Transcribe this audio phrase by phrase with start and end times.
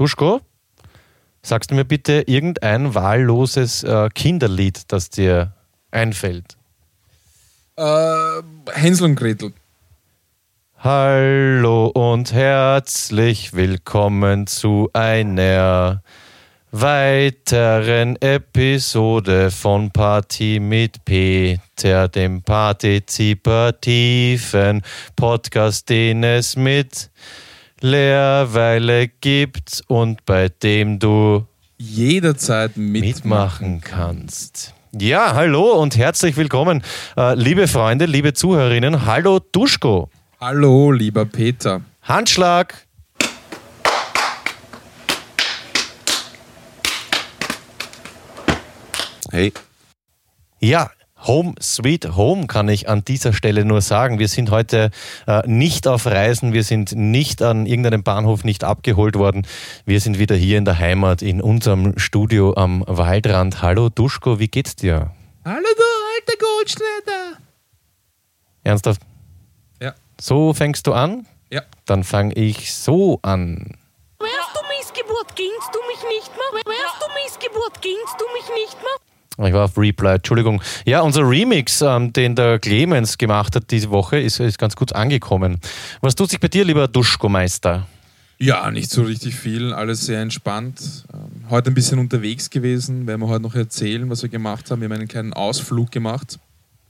[0.00, 0.40] Duschko,
[1.42, 5.52] sagst du mir bitte irgendein wahlloses äh, Kinderlied, das dir
[5.90, 6.56] einfällt?
[7.76, 8.40] Äh,
[8.72, 9.52] Hänsel und Gretel.
[10.78, 16.02] Hallo und herzlich willkommen zu einer
[16.70, 24.80] weiteren Episode von Party mit Peter, dem partizipativen
[25.14, 27.10] Podcast, den es mit
[27.82, 31.46] Leerweile gibt und bei dem du
[31.78, 34.74] Jederzeit mitmachen, mitmachen kannst.
[34.92, 36.82] Ja, hallo und herzlich willkommen,
[37.16, 39.06] äh, liebe Freunde, liebe Zuhörerinnen.
[39.06, 40.10] Hallo Duschko.
[40.38, 41.80] Hallo, lieber Peter.
[42.02, 42.86] Handschlag.
[49.30, 49.54] Hey.
[50.60, 50.90] Ja,
[51.26, 54.18] Home Sweet Home kann ich an dieser Stelle nur sagen.
[54.18, 54.90] Wir sind heute
[55.26, 59.46] äh, nicht auf Reisen, wir sind nicht an irgendeinem Bahnhof nicht abgeholt worden.
[59.84, 63.60] Wir sind wieder hier in der Heimat in unserem Studio am Waldrand.
[63.60, 65.12] Hallo Duschko, wie geht's dir?
[65.44, 65.82] Hallo, du
[66.16, 67.38] alter Goldschneider.
[68.64, 69.02] Ernsthaft?
[69.80, 69.94] Ja.
[70.20, 71.26] So fängst du an?
[71.50, 71.62] Ja.
[71.84, 73.76] Dann fange ich so an.
[74.18, 76.62] Wärst du Missgeburt, gingst du mich nicht mehr?
[76.64, 79.09] Wärst du Missgeburt, gingst du mich nicht mehr?
[79.38, 80.60] Ich war auf Reply, Entschuldigung.
[80.84, 84.92] Ja, unser Remix, ähm, den der Clemens gemacht hat diese Woche, ist, ist ganz gut
[84.92, 85.60] angekommen.
[86.00, 87.86] Was tut sich bei dir, lieber Duschko-Meister?
[88.38, 91.04] Ja, nicht so richtig viel, alles sehr entspannt.
[91.12, 94.80] Ähm, heute ein bisschen unterwegs gewesen, werden wir heute noch erzählen, was wir gemacht haben.
[94.80, 96.38] Wir haben einen kleinen Ausflug gemacht.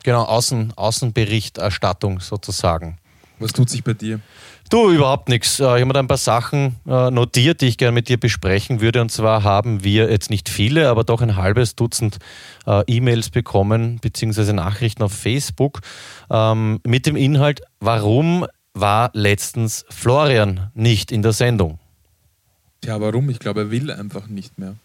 [0.05, 2.99] Genau, Außen, Außenberichterstattung sozusagen.
[3.41, 4.21] Was tut sich bei dir?
[4.69, 5.59] Du, überhaupt nichts.
[5.59, 8.21] Äh, Ich habe mir da ein paar Sachen äh, notiert, die ich gerne mit dir
[8.21, 9.01] besprechen würde.
[9.01, 12.19] Und zwar haben wir jetzt nicht viele, aber doch ein halbes Dutzend
[12.67, 15.81] äh, E-Mails bekommen, beziehungsweise Nachrichten auf Facebook
[16.31, 21.81] ähm, mit dem Inhalt, warum war letztens Florian nicht in der Sendung?
[22.83, 23.29] Tja, warum?
[23.31, 24.77] Ich glaube, er will einfach nicht mehr.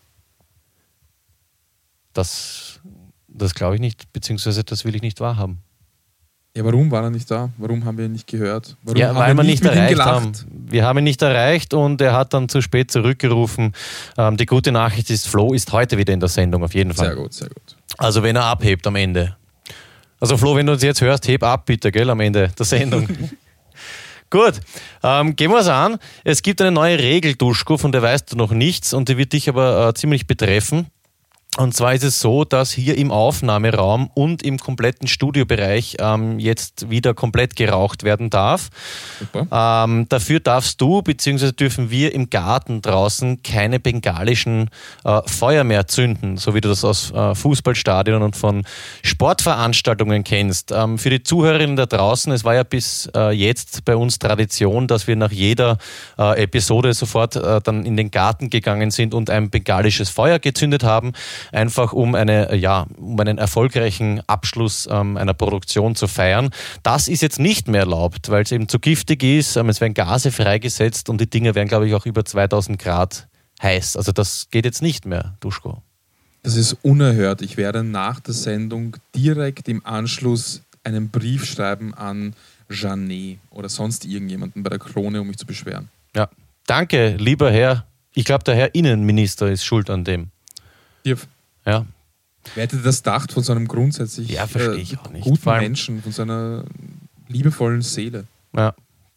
[2.14, 2.80] Das,
[3.28, 5.60] das glaube ich nicht, beziehungsweise das will ich nicht wahrhaben.
[6.56, 7.50] Ja, warum war er nicht da?
[7.58, 8.78] Warum haben wir ihn nicht gehört?
[8.84, 10.32] Warum Ja, haben weil wir nicht mit ihm erreicht haben.
[10.50, 13.74] Wir haben ihn nicht erreicht und er hat dann zu spät zurückgerufen.
[14.18, 17.08] Ähm, die gute Nachricht ist, Flo ist heute wieder in der Sendung, auf jeden Fall.
[17.08, 17.76] Sehr gut, sehr gut.
[17.98, 19.36] Also wenn er abhebt am Ende.
[20.22, 23.08] Also Flo, wenn du uns jetzt hörst, heb ab bitte, gell, am Ende der Sendung.
[24.32, 24.60] Gut,
[25.04, 25.98] ähm, gehen wir es an.
[26.24, 29.34] Es gibt eine neue Regel, Duschko, von der weißt du noch nichts und die wird
[29.34, 30.88] dich aber äh, ziemlich betreffen.
[31.58, 36.90] Und zwar ist es so, dass hier im Aufnahmeraum und im kompletten Studiobereich ähm, jetzt
[36.90, 38.70] wieder komplett geraucht werden darf.
[39.20, 39.86] Super.
[39.86, 41.54] Ähm, dafür darfst du bzw.
[41.54, 44.70] dürfen wir im Garten draußen keine bengalischen
[45.06, 48.64] äh, Feuer mehr zünden, so wie du das aus äh, Fußballstadien und von
[49.04, 50.74] Sportveranstaltungen kennst.
[50.74, 54.88] Ähm, für die Zuhörerinnen da draußen, es war ja bis äh, jetzt bei uns Tradition,
[54.88, 55.78] dass wir nach jeder
[56.18, 60.84] äh, Episode sofort äh, dann in den Garten gegangen sind und ein bengalisches Feuer gezündet
[60.84, 61.14] haben,
[61.52, 66.50] einfach um, eine, ja, um einen erfolgreichen Abschluss ähm, einer Produktion zu feiern.
[66.84, 69.56] Das ist jetzt nicht mehr erlaubt, weil es eben zu giftig ist.
[69.56, 73.28] Ähm, es werden Gase freigesetzt und die Dinge werden, glaube ich, auch über 2000 Grad
[73.62, 73.98] heiß.
[73.98, 75.82] Also das geht jetzt nicht mehr, Duschko.
[76.44, 77.42] Das ist unerhört.
[77.42, 82.36] Ich werde nach der Sendung direkt im Anschluss einen Brief schreiben an
[82.70, 85.90] Janet oder sonst irgendjemanden bei der Krone, um mich zu beschweren.
[86.16, 86.30] Ja.
[86.68, 87.86] Danke, lieber Herr.
[88.14, 90.30] Ich glaube, der Herr Innenminister ist schuld an dem.
[91.06, 91.28] Dirf,
[91.66, 91.86] Ja,
[92.54, 94.46] Wer hätte das gedacht von so einem grundsätzlich Ja,
[94.76, 94.96] nicht.
[95.22, 96.66] guten Menschen, von so einer
[97.28, 98.26] liebevollen Seele?
[98.56, 98.74] Ja.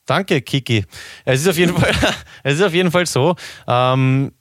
[0.06, 0.86] Danke, Kiki.
[1.26, 1.92] Es ist auf jeden Fall,
[2.42, 3.36] es ist auf jeden Fall so.
[3.66, 4.32] Ähm,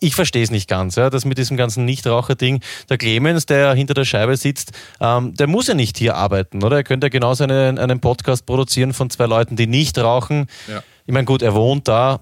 [0.00, 2.60] ich verstehe es nicht ganz, ja, das mit diesem ganzen Nichtraucher-Ding.
[2.90, 6.76] Der Clemens, der hinter der Scheibe sitzt, ähm, der muss ja nicht hier arbeiten, oder?
[6.76, 10.46] Er könnte ja genauso einen, einen Podcast produzieren von zwei Leuten, die nicht rauchen.
[10.68, 10.82] Ja.
[11.06, 12.20] Ich meine, gut, er wohnt da.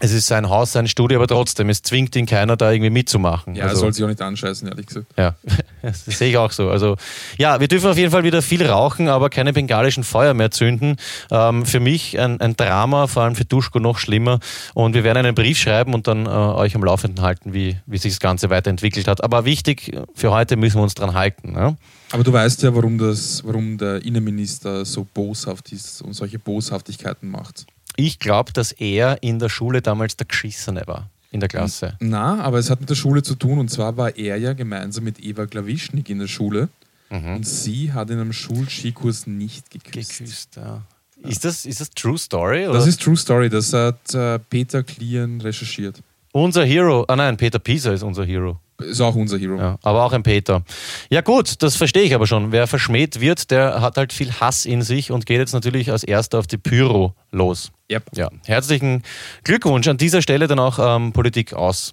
[0.00, 3.54] Es ist sein Haus, sein Studio, aber trotzdem, es zwingt ihn keiner, da irgendwie mitzumachen.
[3.54, 5.06] Ja, er Also- soll sich auch nicht anscheißen, ehrlich gesagt.
[5.16, 5.36] ja,
[5.82, 6.68] das sehe ich auch so.
[6.68, 6.96] Also
[7.38, 10.96] ja, wir dürfen auf jeden Fall wieder viel rauchen, aber keine bengalischen Feuer mehr zünden.
[11.30, 14.40] Ähm, für mich ein, ein Drama, vor allem für Duschko noch schlimmer.
[14.74, 17.98] Und wir werden einen Brief schreiben und dann äh, euch am Laufenden halten, wie, wie
[17.98, 19.22] sich das Ganze weiterentwickelt hat.
[19.22, 21.54] Aber wichtig, für heute müssen wir uns dran halten.
[21.54, 21.76] Ja?
[22.10, 27.30] Aber du weißt ja, warum, das, warum der Innenminister so boshaft ist und solche Boshaftigkeiten
[27.30, 27.66] macht.
[27.96, 31.96] Ich glaube, dass er in der Schule damals der Geschissene war, in der Klasse.
[32.00, 35.04] Na, aber es hat mit der Schule zu tun und zwar war er ja gemeinsam
[35.04, 36.68] mit Eva Glawischnik in der Schule
[37.10, 40.18] und sie hat in einem Schulskikurs nicht geküsst.
[40.18, 40.82] Geküsst, ja.
[41.22, 42.66] Ist das, ist das True Story?
[42.66, 42.78] Oder?
[42.78, 46.02] Das ist True Story, das hat äh, Peter Klien recherchiert.
[46.32, 47.04] unser Hero.
[47.06, 48.58] Ah nein, Peter Pieser ist unser Hero.
[48.78, 49.56] Ist auch unser Hero.
[49.56, 50.62] Ja, aber auch ein Peter.
[51.08, 52.50] Ja gut, das verstehe ich aber schon.
[52.50, 56.02] Wer verschmäht wird, der hat halt viel Hass in sich und geht jetzt natürlich als
[56.02, 57.70] erster auf die Pyro los.
[57.90, 58.04] Yep.
[58.14, 59.02] Ja, herzlichen
[59.44, 61.92] Glückwunsch an dieser Stelle dann auch ähm, Politik aus.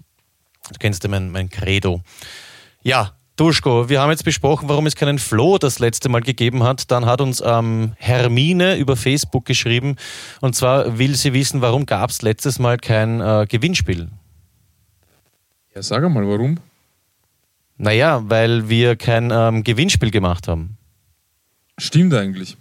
[0.70, 2.02] Du kennst ja mein, mein Credo.
[2.82, 6.90] Ja, Duschko, wir haben jetzt besprochen, warum es keinen Flo das letzte Mal gegeben hat.
[6.90, 9.98] Dann hat uns ähm, Hermine über Facebook geschrieben
[10.42, 14.10] und zwar will sie wissen, warum gab es letztes Mal kein äh, Gewinnspiel.
[15.74, 16.60] Ja, sag mal, warum?
[17.82, 20.78] Naja, weil wir kein ähm, Gewinnspiel gemacht haben.
[21.80, 22.56] Stimmt eigentlich.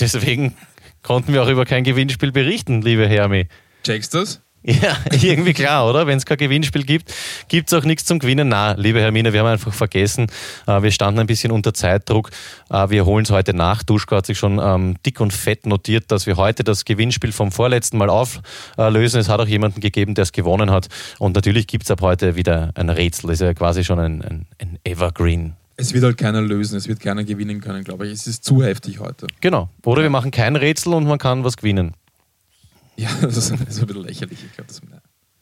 [0.00, 0.56] Deswegen
[1.02, 3.48] konnten wir auch über kein Gewinnspiel berichten, liebe Hermi.
[3.84, 4.40] Checkst das?
[4.64, 6.06] Ja, irgendwie klar, oder?
[6.06, 7.12] Wenn es kein Gewinnspiel gibt,
[7.48, 8.48] gibt es auch nichts zum Gewinnen.
[8.48, 10.26] Na, liebe Hermine, wir haben einfach vergessen.
[10.66, 12.30] Äh, wir standen ein bisschen unter Zeitdruck.
[12.70, 13.82] Äh, wir holen es heute nach.
[13.82, 17.50] Duschko hat sich schon ähm, dick und fett notiert, dass wir heute das Gewinnspiel vom
[17.50, 19.20] vorletzten Mal auflösen.
[19.20, 20.88] Es hat auch jemanden gegeben, der es gewonnen hat.
[21.18, 23.28] Und natürlich gibt es ab heute wieder ein Rätsel.
[23.28, 25.54] Das ist ja quasi schon ein, ein, ein Evergreen.
[25.76, 28.12] Es wird halt keiner lösen, es wird keiner gewinnen können, glaube ich.
[28.12, 29.26] Es ist zu heftig heute.
[29.40, 29.70] Genau.
[29.84, 31.94] Oder wir machen kein Rätsel und man kann was gewinnen.
[32.96, 34.38] Ja, das ist, das ist ein bisschen lächerlich.
[34.44, 34.80] Ich glaube, das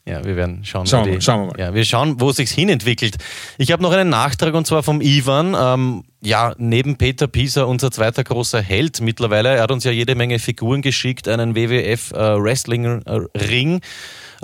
[0.05, 0.85] Ja, wir werden schauen.
[0.87, 1.59] Schauen die- mal, schauen wir mal.
[1.59, 3.17] Ja, wir schauen, wo es sich hinentwickelt.
[3.57, 5.55] Ich habe noch einen Nachtrag und zwar vom Ivan.
[5.57, 9.55] Ähm, ja, neben Peter Pieser unser zweiter großer Held mittlerweile.
[9.55, 13.81] Er hat uns ja jede Menge Figuren geschickt, einen WWF äh, Wrestling äh, Ring.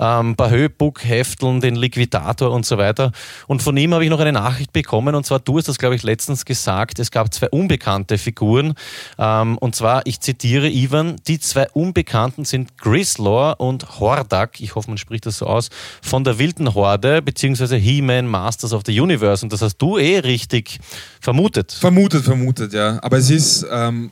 [0.00, 3.10] Ähm, paar Höhebuck-Hefteln, den Liquidator und so weiter.
[3.48, 5.96] Und von ihm habe ich noch eine Nachricht bekommen und zwar, du hast das, glaube
[5.96, 8.74] ich, letztens gesagt, es gab zwei unbekannte Figuren.
[9.18, 14.88] Ähm, und zwar, ich zitiere Ivan, die zwei Unbekannten sind Grislaw und Hordak, ich hoffe,
[14.88, 15.68] man spricht das so aus,
[16.00, 19.44] von der wilden Horde, beziehungsweise He-Man Masters of the Universe.
[19.44, 20.78] Und das hast du eh richtig
[21.20, 21.67] vermutet.
[21.72, 22.98] Vermutet, vermutet, ja.
[23.02, 24.10] Aber es ist ähm,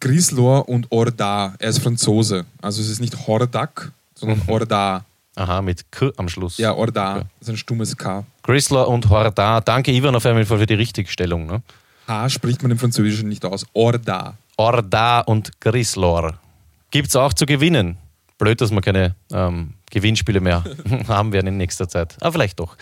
[0.00, 1.54] Grislor und Orda.
[1.58, 2.44] Er ist Franzose.
[2.60, 5.04] Also es ist nicht Hordak, sondern Orda.
[5.34, 6.58] Aha, mit K am Schluss.
[6.58, 7.14] Ja, Orda.
[7.14, 8.24] Das ist ein stummes K.
[8.42, 9.60] Grislaw und Horda.
[9.60, 11.46] Danke, Ivan, auf jeden Fall für die Richtigstellung.
[11.46, 11.62] Ne?
[12.06, 13.64] H spricht man im Französischen nicht aus.
[13.72, 14.36] Orda.
[14.56, 16.38] Orda und Grislor.
[16.90, 17.96] Gibt es auch zu gewinnen.
[18.38, 20.64] Blöd, dass wir keine ähm, Gewinnspiele mehr
[21.08, 22.16] haben werden in nächster Zeit.
[22.20, 22.76] Aber vielleicht doch.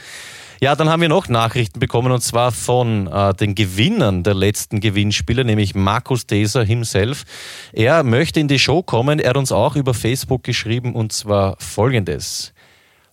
[0.62, 4.80] Ja, dann haben wir noch Nachrichten bekommen und zwar von äh, den Gewinnern der letzten
[4.80, 7.24] Gewinnspiele, nämlich Markus Deser himself.
[7.72, 9.20] Er möchte in die Show kommen.
[9.20, 12.52] Er hat uns auch über Facebook geschrieben und zwar folgendes.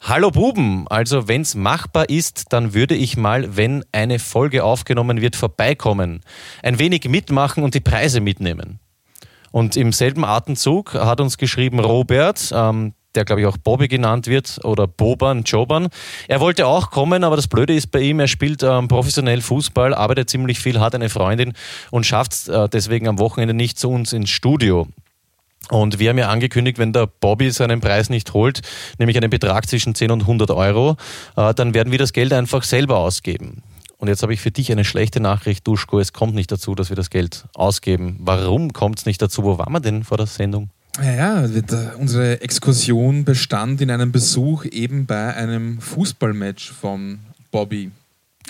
[0.01, 5.37] Hallo Buben, also wenn's machbar ist, dann würde ich mal, wenn eine Folge aufgenommen wird,
[5.37, 6.23] vorbeikommen,
[6.63, 8.79] ein wenig mitmachen und die Preise mitnehmen.
[9.51, 14.27] Und im selben Atemzug hat uns geschrieben Robert, ähm, der glaube ich auch Bobby genannt
[14.27, 15.87] wird oder Boban, Joban.
[16.27, 19.93] Er wollte auch kommen, aber das Blöde ist bei ihm, er spielt ähm, professionell Fußball,
[19.93, 21.53] arbeitet ziemlich viel, hat eine Freundin
[21.91, 24.87] und schafft es äh, deswegen am Wochenende nicht zu uns ins Studio.
[25.69, 28.61] Und wir haben ja angekündigt, wenn der Bobby seinen Preis nicht holt,
[28.99, 30.95] nämlich einen Betrag zwischen 10 und 100 Euro,
[31.35, 33.63] äh, dann werden wir das Geld einfach selber ausgeben.
[33.97, 35.99] Und jetzt habe ich für dich eine schlechte Nachricht, Duschko.
[35.99, 38.17] Es kommt nicht dazu, dass wir das Geld ausgeben.
[38.19, 39.43] Warum kommt es nicht dazu?
[39.43, 40.69] Wo waren wir denn vor der Sendung?
[41.01, 47.19] Ja, äh, unsere Exkursion bestand in einem Besuch eben bei einem Fußballmatch von
[47.51, 47.91] Bobby.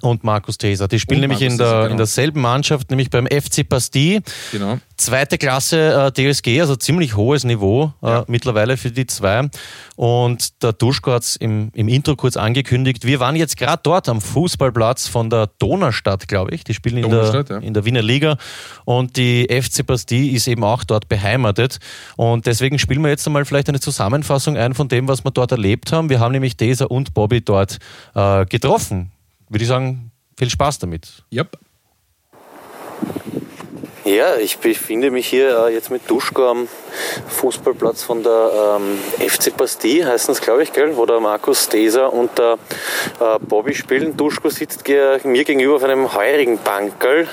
[0.01, 0.87] Und Markus Theser.
[0.87, 1.91] Die spielen Und nämlich Markus in, der, genau.
[1.91, 4.21] in derselben Mannschaft, nämlich beim FC Bastille.
[4.51, 4.79] Genau.
[4.97, 8.25] Zweite Klasse äh, DSG, also ziemlich hohes Niveau äh, Ja.
[8.27, 9.49] mittlerweile für die zwei.
[9.95, 13.05] Und der Duschko hat es im, im Intro kurz angekündigt.
[13.05, 16.63] Wir waren jetzt gerade dort am Fußballplatz von der Donaustadt, glaube ich.
[16.63, 17.57] Die spielen in der, ja.
[17.57, 18.37] in der Wiener Liga.
[18.85, 21.79] Und die FC Bastille ist eben auch dort beheimatet.
[22.15, 25.51] Und deswegen spielen wir jetzt einmal vielleicht eine Zusammenfassung ein von dem, was wir dort
[25.51, 26.09] erlebt haben.
[26.09, 27.77] Wir haben nämlich Deser und Bobby dort
[28.15, 29.11] äh, getroffen.
[29.49, 31.23] Würde ich sagen, viel Spaß damit.
[31.33, 31.57] Yep.
[34.07, 36.69] Ja, ich befinde mich hier äh, jetzt mit Duschko am
[37.27, 40.95] Fußballplatz von der ähm, FC Bastille, heißen es glaube ich, gell?
[40.95, 42.57] wo der Markus Deser und der
[43.19, 44.15] äh, Bobby spielen.
[44.15, 47.27] Duschko sitzt ge mir gegenüber auf einem heurigen Bankerl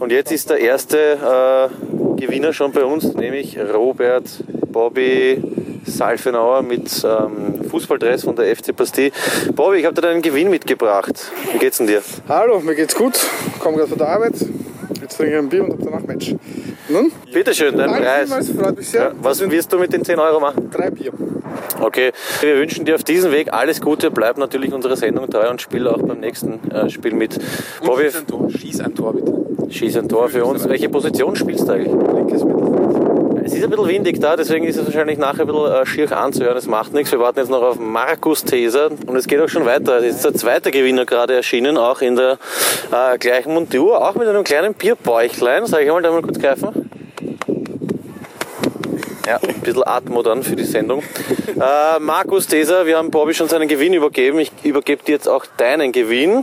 [0.00, 4.28] und jetzt ist der erste äh, Gewinner schon bei uns, nämlich Robert
[4.76, 5.42] Bobby
[5.86, 9.10] Salfenauer mit ähm, Fußballdress von der FC Bastille.
[9.54, 11.32] Bobby, ich habe dir deinen Gewinn mitgebracht.
[11.50, 12.02] Wie geht's denn dir?
[12.28, 13.18] Hallo, mir geht's gut.
[13.58, 14.34] Komme gerade von der Arbeit.
[15.00, 16.34] Jetzt trinke ich ein Bier und hab danach Match.
[16.90, 18.20] Nun, Bitteschön, dein danke Preis.
[18.24, 19.00] vielmals, freut mich sehr.
[19.04, 20.68] Ja, was wirst du mit den 10 Euro machen?
[20.70, 21.10] Drei Bier.
[21.80, 25.62] Okay, wir wünschen dir auf diesem Weg alles Gute, bleib natürlich unserer Sendung treu und
[25.62, 27.38] spiel auch beim nächsten äh, Spiel mit.
[27.82, 29.72] Bobby, Schieß ein Tor, schieß ein Tor bitte.
[29.72, 30.68] schieß ein Tor für uns.
[30.68, 31.94] Welche Position spielst du eigentlich?
[32.12, 32.65] Linkes Mittelfeld.
[33.46, 36.10] Es ist ein bisschen windig da, deswegen ist es wahrscheinlich nachher ein bisschen äh, schier
[36.10, 36.56] anzuhören.
[36.56, 37.12] Es macht nichts.
[37.12, 39.98] Wir warten jetzt noch auf Markus Theser und es geht auch schon weiter.
[39.98, 42.38] Es ist der zweite Gewinner gerade erschienen, auch in der
[42.90, 45.64] äh, gleichen Montur, auch mit einem kleinen Bierbäuchlein.
[45.66, 46.90] Sag ich mal, da mal kurz greifen.
[49.28, 51.04] Ja, ein bisschen Atmo dann für die Sendung.
[51.54, 54.40] Äh, Markus Theser, wir haben Bobby schon seinen Gewinn übergeben.
[54.40, 56.42] Ich übergebe dir jetzt auch deinen Gewinn.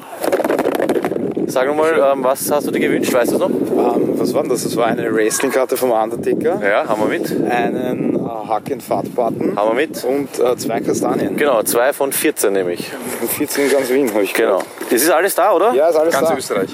[1.47, 3.11] sag mal, ähm, was hast du dir gewünscht?
[3.11, 3.49] Weißt du es noch?
[3.49, 4.63] Ähm, was war denn das?
[4.63, 7.29] Das war eine Wrestling-Karte vom Undertaker, Ja, haben wir mit.
[7.49, 10.03] einen äh, Hack and Fat Button Haben wir mit.
[10.03, 11.35] und äh, zwei Kastanien.
[11.37, 12.91] Genau, zwei von 14 nämlich.
[13.21, 14.57] Und 14 in ganz Wien, habe ich Genau.
[14.59, 14.65] gehört.
[14.91, 15.73] Das ist alles da, oder?
[15.73, 16.35] Ja, ist alles Ganz da.
[16.37, 16.69] Österreich.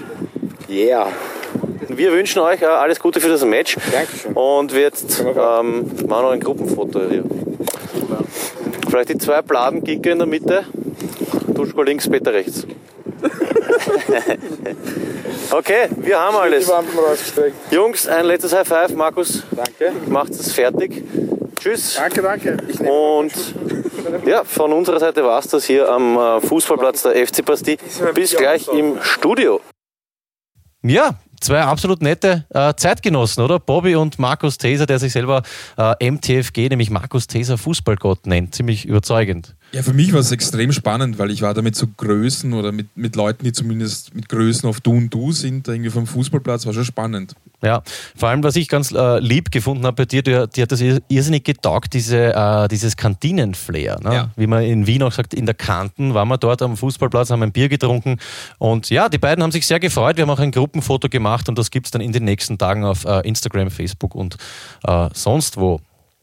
[0.69, 1.07] Yeah.
[1.87, 3.75] Wir wünschen euch äh, alles Gute für das Match.
[3.91, 4.33] Dankeschön.
[4.33, 5.35] Und wir jetzt ähm,
[6.07, 7.23] machen noch ein Gruppenfoto hier.
[8.89, 10.63] Vielleicht die zwei Bladen-Gicker in der Mitte.
[11.53, 12.65] Duschko links, Peter rechts.
[15.51, 16.71] okay, wir haben alles.
[17.71, 18.93] Jungs, ein letztes High Five.
[18.95, 19.93] Markus, Danke.
[20.07, 21.03] macht es fertig.
[21.59, 21.95] Tschüss.
[21.95, 22.57] Danke, danke.
[22.89, 23.33] Und
[24.25, 27.77] ja, von unserer Seite war es das hier am äh, Fußballplatz der FC Bastille.
[28.13, 29.59] Bis gleich im Studio.
[30.81, 33.59] Ja, zwei absolut nette äh, Zeitgenossen, oder?
[33.59, 35.43] Bobby und Markus Theser, der sich selber
[35.77, 38.55] äh, MTFG, nämlich Markus Theser Fußballgott nennt.
[38.55, 39.55] Ziemlich überzeugend.
[39.71, 42.71] Ja, für mich war es extrem spannend, weil ich war da mit so Größen oder
[42.71, 46.07] mit, mit Leuten, die zumindest mit Größen auf Du und Du sind, da irgendwie vom
[46.07, 47.35] Fußballplatz, war schon spannend.
[47.61, 47.83] Ja,
[48.15, 50.81] vor allem, was ich ganz äh, lieb gefunden habe bei dir, dir, dir hat das
[50.81, 53.99] ir- irrsinnig getaugt, diese, äh, dieses Kantinenflair.
[54.01, 54.13] Ne?
[54.13, 54.29] Ja.
[54.37, 57.43] Wie man in Wien auch sagt, in der Kanten waren wir dort am Fußballplatz, haben
[57.43, 58.17] ein Bier getrunken
[58.57, 60.17] und ja, die beiden haben sich sehr gefreut.
[60.17, 62.85] Wir haben auch ein Gruppenfoto gemacht und das gibt es dann in den nächsten Tagen
[62.85, 64.37] auf äh, Instagram, Facebook und
[64.85, 65.81] äh, sonst wo.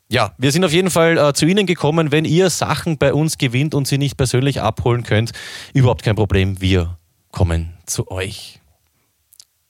[0.09, 2.13] Ja, wir sind auf jeden Fall äh, zu Ihnen gekommen.
[2.13, 5.33] Wenn ihr Sachen bei uns gewinnt und sie nicht persönlich abholen könnt,
[5.75, 6.61] überhaupt kein Problem.
[6.61, 6.97] Wir
[7.33, 8.61] kommen zu euch.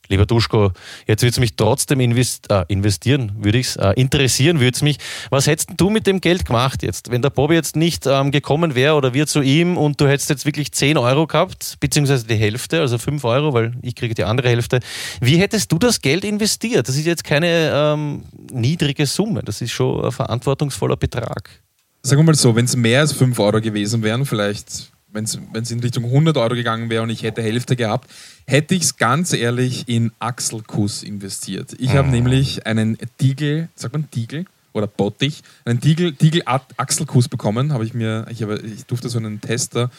[0.08, 0.72] Lieber Duschko,
[1.06, 4.98] jetzt würde es mich trotzdem invest, äh, investieren, würde ich äh, interessieren würde es mich.
[5.30, 7.10] Was hättest du mit dem Geld gemacht jetzt?
[7.10, 10.30] Wenn der Bobby jetzt nicht ähm, gekommen wäre oder wir zu ihm und du hättest
[10.30, 14.24] jetzt wirklich 10 Euro gehabt, beziehungsweise die Hälfte, also 5 Euro, weil ich kriege die
[14.24, 14.80] andere Hälfte.
[15.20, 16.88] Wie hättest du das Geld investiert?
[16.88, 18.22] Das ist jetzt keine ähm,
[18.52, 21.50] niedrige Summe, das ist schon ein verantwortungsvoller Betrag.
[22.02, 25.70] Sagen wir mal so, wenn es mehr als 5 Euro gewesen wären, vielleicht, wenn es
[25.70, 28.10] in Richtung 100 Euro gegangen wäre und ich hätte Hälfte gehabt,
[28.46, 31.74] hätte ich es ganz ehrlich in Achselkuss investiert.
[31.78, 34.44] Ich habe nämlich einen Tiegel, sagt man Tiegel?
[34.72, 37.72] Oder Bottich, einen Tiegel, Tiegel Achselkuss bekommen.
[37.72, 39.90] Habe ich mir, ich, habe, ich durfte so einen Tester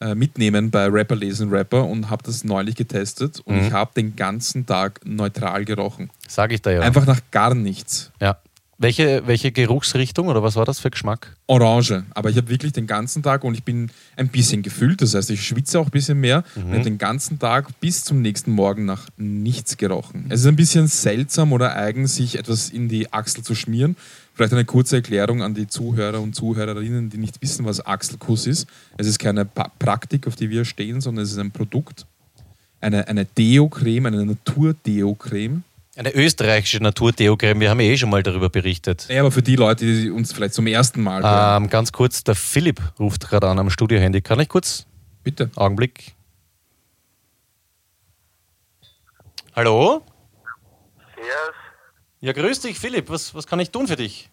[0.00, 4.14] äh, mitnehmen bei Rapper lesen Rapper und habe das neulich getestet und ich habe den
[4.14, 6.10] ganzen Tag neutral gerochen.
[6.28, 6.80] Sag ich da ja.
[6.80, 8.12] Einfach nach gar nichts.
[8.20, 8.36] ja.
[8.82, 11.36] Welche, welche Geruchsrichtung oder was war das für Geschmack?
[11.46, 12.02] Orange.
[12.14, 15.30] Aber ich habe wirklich den ganzen Tag und ich bin ein bisschen gefüllt, das heißt,
[15.30, 18.84] ich schwitze auch ein bisschen mehr und habe den ganzen Tag bis zum nächsten Morgen
[18.84, 20.26] nach nichts gerochen.
[20.30, 23.94] Es ist ein bisschen seltsam oder eigen, sich etwas in die Achsel zu schmieren.
[24.34, 28.66] Vielleicht eine kurze Erklärung an die Zuhörer und Zuhörerinnen, die nicht wissen, was Achselkuss ist.
[28.98, 32.04] Es ist keine pa Praktik, auf die wir stehen, sondern es ist ein Produkt.
[32.80, 35.62] Eine, eine Deo-Creme, eine Natur-Deo-Creme.
[35.94, 39.06] Eine österreichische Naturdeo-Creme, wir haben ja eh schon mal darüber berichtet.
[39.10, 42.34] Ja, aber für die Leute, die uns vielleicht zum ersten Mal Ähm, ganz kurz, der
[42.34, 44.22] Philipp ruft gerade an am Studiohandy.
[44.22, 44.86] Kann ich kurz?
[45.22, 45.50] bitte.
[45.54, 46.14] Augenblick.
[49.54, 50.02] Hallo?
[51.16, 51.54] Yes.
[52.20, 53.10] Ja, grüß dich, Philipp.
[53.10, 54.30] Was, was kann ich tun für dich?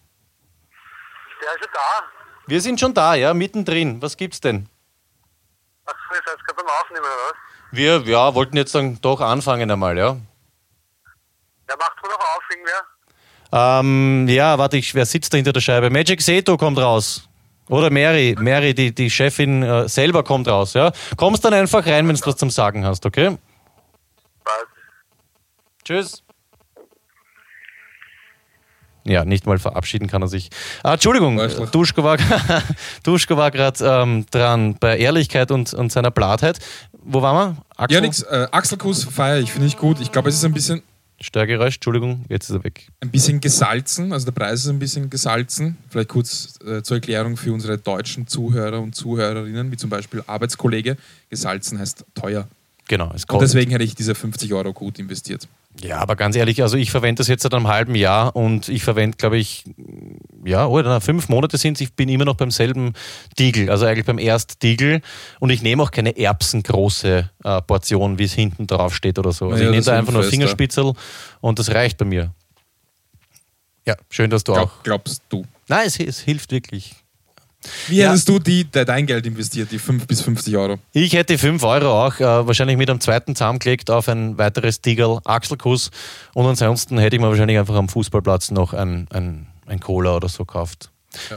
[1.42, 2.04] Der ist ja da.
[2.46, 4.00] Wir sind schon da, ja, mittendrin.
[4.00, 4.66] Was gibt's denn?
[5.84, 7.36] Ach ihr seid gerade beim Aufnehmen, oder was?
[7.72, 10.16] Wir ja, wollten jetzt dann doch anfangen einmal, ja.
[12.10, 12.82] Noch auf, irgendwer.
[13.52, 15.90] Ähm, ja, warte, ich, wer sitzt da hinter der Scheibe?
[15.90, 17.28] Magic Seto kommt raus.
[17.68, 20.92] Oder Mary, Mary, die, die Chefin äh, selber kommt raus, ja.
[21.16, 23.38] Kommst dann einfach rein, wenn du was zum Sagen hast, okay?
[24.44, 24.66] Was?
[25.84, 26.22] Tschüss.
[29.04, 30.50] Ja, nicht mal verabschieden kann er sich.
[30.82, 31.40] Ah, Entschuldigung.
[31.72, 32.18] Duschko war,
[33.02, 36.58] Duschko war gerade ähm, dran bei Ehrlichkeit und, und seiner Blattheit.
[36.92, 37.62] Wo waren wir?
[37.76, 37.94] Axel?
[37.94, 38.22] Ja, nix.
[38.22, 40.00] Äh, Achselkuss feiere ich, finde ich gut.
[40.00, 40.82] Ich glaube, es ist ein bisschen,
[41.22, 42.88] Störgeräusch, Entschuldigung, jetzt ist er weg.
[43.00, 44.12] ein bisschen gesalzen.
[44.12, 45.76] Also der Preis ist ein bisschen gesalzen.
[45.90, 50.96] Vielleicht kurz äh, zur Erklärung für unsere deutschen Zuhörer und Zuhörerinnen, wie zum Beispiel Arbeitskollege.
[51.28, 52.48] Gesalzen heißt teuer.
[52.90, 53.50] Genau, es Und kostet.
[53.50, 55.46] deswegen hätte ich diese 50 Euro gut investiert.
[55.80, 58.82] Ja, aber ganz ehrlich, also ich verwende das jetzt seit einem halben Jahr und ich
[58.82, 59.62] verwende, glaube ich,
[60.44, 62.94] ja, oder fünf Monate sind es, ich bin immer noch beim selben
[63.38, 65.02] Diegel, also eigentlich beim Erstdiegel
[65.38, 69.44] und ich nehme auch keine erbsengroße äh, Portion, wie es hinten drauf steht oder so.
[69.44, 70.24] Also Naja, ich nehme da einfach nur.
[70.24, 70.92] Fingerspitzel
[71.40, 72.34] und das reicht bei mir.
[73.86, 74.82] Ja, schön, dass du auch.
[74.82, 75.44] Glaub, glaubst du?
[75.68, 76.96] Nein, es, es hilft wirklich.
[77.88, 78.08] Wie Ja.
[78.10, 80.78] hättest du die, de, dein Geld investiert, die 5 bis 50 Euro?
[80.92, 85.18] Ich hätte 5 Euro auch, äh, wahrscheinlich mit einem zweiten zusammengelegt auf ein weiteres Diegel
[85.24, 85.90] Achselkuss
[86.34, 90.28] und ansonsten hätte ich mir wahrscheinlich einfach am Fußballplatz noch ein, ein, ein Cola oder
[90.28, 90.90] so gekauft.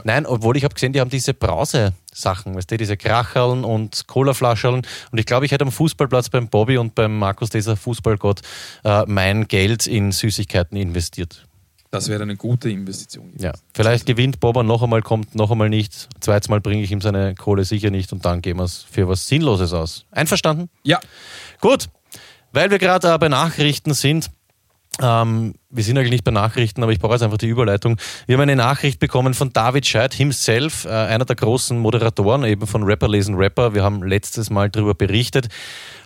[0.04, 4.82] Nein, obwohl ich habe gesehen, die haben diese Brause-Sachen, weißt du, diese Kracherln und Colaflascheln
[5.10, 8.40] und ich glaube, ich hätte am Fußballplatz beim Bobby und beim Markus, dieser Fußballgott,
[8.84, 11.46] äh, mein Geld in Süßigkeiten investiert.
[11.94, 13.32] Das wäre eine gute Investition.
[13.38, 16.08] Ja, vielleicht gewinnt Boba noch einmal, kommt noch einmal nicht.
[16.18, 19.06] Zweites Mal bringe ich ihm seine Kohle sicher nicht und dann gehen wir es für
[19.06, 20.04] was Sinnloses aus.
[20.10, 20.68] Einverstanden?
[20.82, 20.98] Ja,
[21.60, 21.86] Gut.
[22.50, 24.30] Weil wir gerade äh, bei Nachrichten sind,
[25.02, 27.96] ähm, wir sind eigentlich nicht bei Nachrichten, aber ich brauche jetzt einfach die Überleitung.
[28.26, 32.66] Wir haben eine Nachricht bekommen von David Scheid himself, äh, einer der großen Moderatoren eben
[32.66, 33.74] von Rapper lesen Rapper.
[33.74, 35.48] Wir haben letztes Mal darüber berichtet.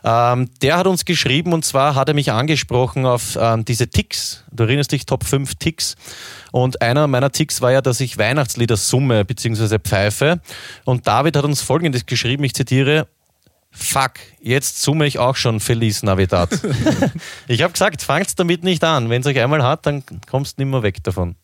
[0.05, 4.45] Ähm, der hat uns geschrieben und zwar hat er mich angesprochen auf ähm, diese Ticks.
[4.51, 5.97] Du erinnerst dich, Top 5 Ticks.
[6.51, 9.79] Und einer meiner Ticks war ja, dass ich Weihnachtslieder summe bzw.
[9.79, 10.41] pfeife.
[10.85, 13.07] Und David hat uns folgendes geschrieben, ich zitiere,
[13.71, 16.51] Fuck, jetzt summe ich auch schon Feliz Navidad.
[17.49, 19.11] ich habe gesagt, fangt damit nicht an.
[19.11, 21.37] Wenn es euch einmal hat, dann kommst du nicht mehr weg davon.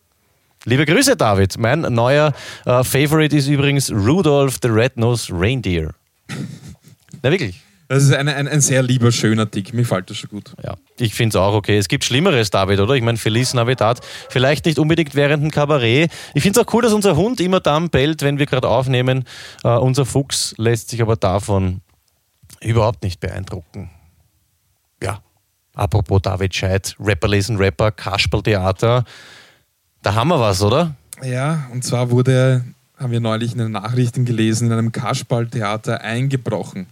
[0.64, 1.58] Liebe Grüße, David.
[1.58, 2.32] Mein neuer
[2.64, 5.90] äh, Favorite ist übrigens Rudolph the Red-Nosed Reindeer.
[7.22, 7.60] Na wirklich.
[7.88, 9.74] Das ist ein, ein, ein sehr lieber, schöner Tick.
[9.74, 10.52] Mir gefällt das schon gut.
[10.64, 11.76] Ja, ich finde es auch okay.
[11.76, 12.94] Es gibt Schlimmeres, David, oder?
[12.94, 14.00] Ich meine, Feliz Navidad,
[14.30, 16.10] vielleicht nicht unbedingt während dem Kabarett.
[16.32, 19.24] Ich finde es auch cool, dass unser Hund immer dann bellt, wenn wir gerade aufnehmen.
[19.64, 21.82] Äh, unser Fuchs lässt sich aber davon
[22.64, 23.90] überhaupt nicht beeindrucken.
[25.02, 25.20] Ja,
[25.74, 29.04] apropos David Scheid, Rapper lesen Rapper, Kasperltheater.
[30.02, 30.94] Da haben wir was, oder?
[31.22, 32.64] Ja, und zwar wurde,
[32.98, 36.86] haben wir neulich in den Nachrichten gelesen, in einem Kasperltheater eingebrochen.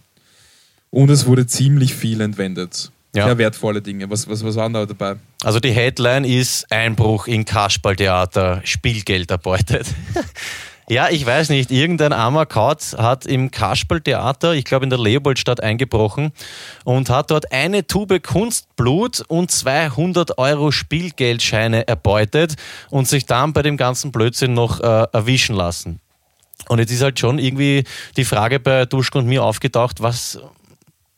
[0.89, 2.91] Und es wurde ziemlich viel entwendet.
[3.15, 3.25] Ja.
[3.25, 4.09] Sehr wertvolle Dinge.
[4.09, 5.17] Was, was, was waren da dabei?
[5.43, 9.87] Also die Headline ist Einbruch in Kasperltheater, Spielgeld erbeutet.
[10.89, 15.61] ja, ich weiß nicht, irgendein armer Kauz hat im Kasperltheater, ich glaube in der Leopoldstadt
[15.61, 16.31] eingebrochen
[16.83, 22.55] und hat dort eine Tube Kunstblut und 200 Euro Spielgeldscheine erbeutet
[22.89, 25.99] und sich dann bei dem ganzen Blödsinn noch äh, erwischen lassen.
[26.67, 27.83] Und jetzt ist halt schon irgendwie
[28.17, 30.39] die Frage bei Duschko und mir aufgetaucht, was,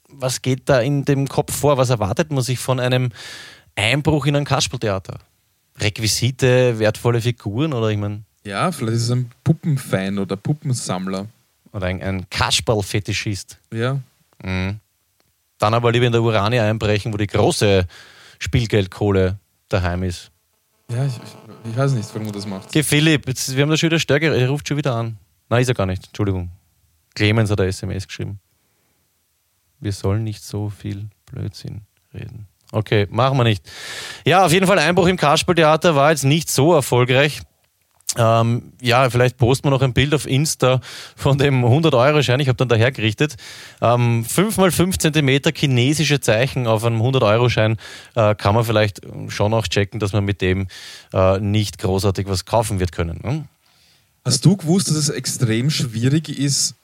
[0.07, 1.77] was geht da in dem Kopf vor?
[1.77, 3.11] Was erwartet man sich von einem
[3.75, 5.19] Einbruch in ein Kasperltheater?
[5.79, 11.27] Requisite, wertvolle Figuren oder ich meine, Ja, vielleicht ist es ein Puppenfan oder Puppensammler.
[11.73, 13.57] oder ein, ein Kasperl-Fetischist.
[13.73, 13.99] Ja.
[14.43, 14.79] Mhm.
[15.57, 17.87] Dann aber lieber in der Urania einbrechen, wo die große
[18.39, 20.31] Spielgeldkohle daheim ist.
[20.91, 21.13] Ja, ich,
[21.67, 22.67] ich, weiß nicht, warum er das macht.
[22.67, 25.17] Okay, Philipp, jetzt, wir haben da schon wieder stärker, er ruft schon wieder an.
[25.49, 26.51] Nein, ist er gar nicht, Entschuldigung.
[27.15, 28.39] Clemens hat eine SMS geschrieben.
[29.79, 31.81] Wir sollen nicht so viel Blödsinn
[32.13, 32.47] reden.
[32.71, 33.67] Okay, machen wir nicht.
[34.25, 37.41] Ja, auf jeden Fall Einbruch im Kasperltheater war jetzt nicht so erfolgreich.
[38.17, 40.79] Ähm, ja, vielleicht posten wir noch ein Bild auf Insta
[41.15, 42.39] von dem 100-Euro-Schein.
[42.39, 43.35] Ich habe dann daher gerichtet.
[43.81, 47.77] Ähm, 5 mal 5 cm chinesische Zeichen auf einem 100-Euro-Schein
[48.15, 50.67] äh, kann man vielleicht schon auch checken, dass man mit dem
[51.13, 53.19] äh, nicht großartig was kaufen wird können.
[53.23, 53.45] Ne?
[54.23, 56.75] Hast du gewusst, dass es extrem schwierig ist,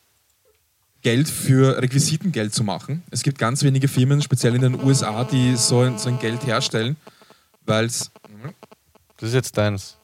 [1.01, 3.03] Geld für Requisitengeld zu machen?
[3.09, 6.45] Es gibt ganz wenige Firmen, speziell in den USA, die so ein, so ein Geld
[6.45, 6.97] herstellen,
[7.65, 8.11] weil es.
[9.17, 10.00] Das ist jetzt deins.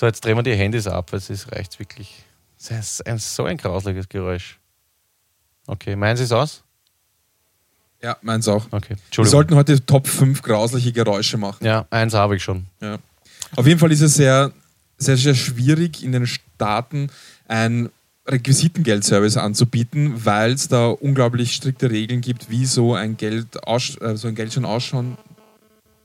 [0.00, 2.22] So, jetzt drehen wir die Handys ab, weil es ist- reicht wirklich.
[2.56, 4.58] Das ist ein, so ein grausliches Geräusch.
[5.66, 6.62] Okay, meins ist aus?
[8.00, 8.66] Ja, meins auch.
[8.70, 11.62] Okay, Wir sollten heute Top 5 grausliche Geräusche machen.
[11.66, 12.64] Ja, eins habe ich schon.
[12.80, 12.96] Ja.
[13.56, 14.52] Auf jeden Fall ist es sehr,
[14.96, 17.10] sehr, sehr schwierig in den Staaten
[17.46, 17.90] ein
[18.26, 24.16] Requisitengeldservice anzubieten, weil es da unglaublich strikte Regeln gibt, wie so ein Geld aus, äh,
[24.16, 25.18] so ein Geld schon ausschauen.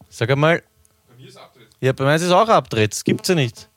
[0.09, 0.61] Sag einmal.
[1.79, 2.91] Ja, bei meins ist auch abdreht.
[2.91, 3.69] Das gibt's ja nicht.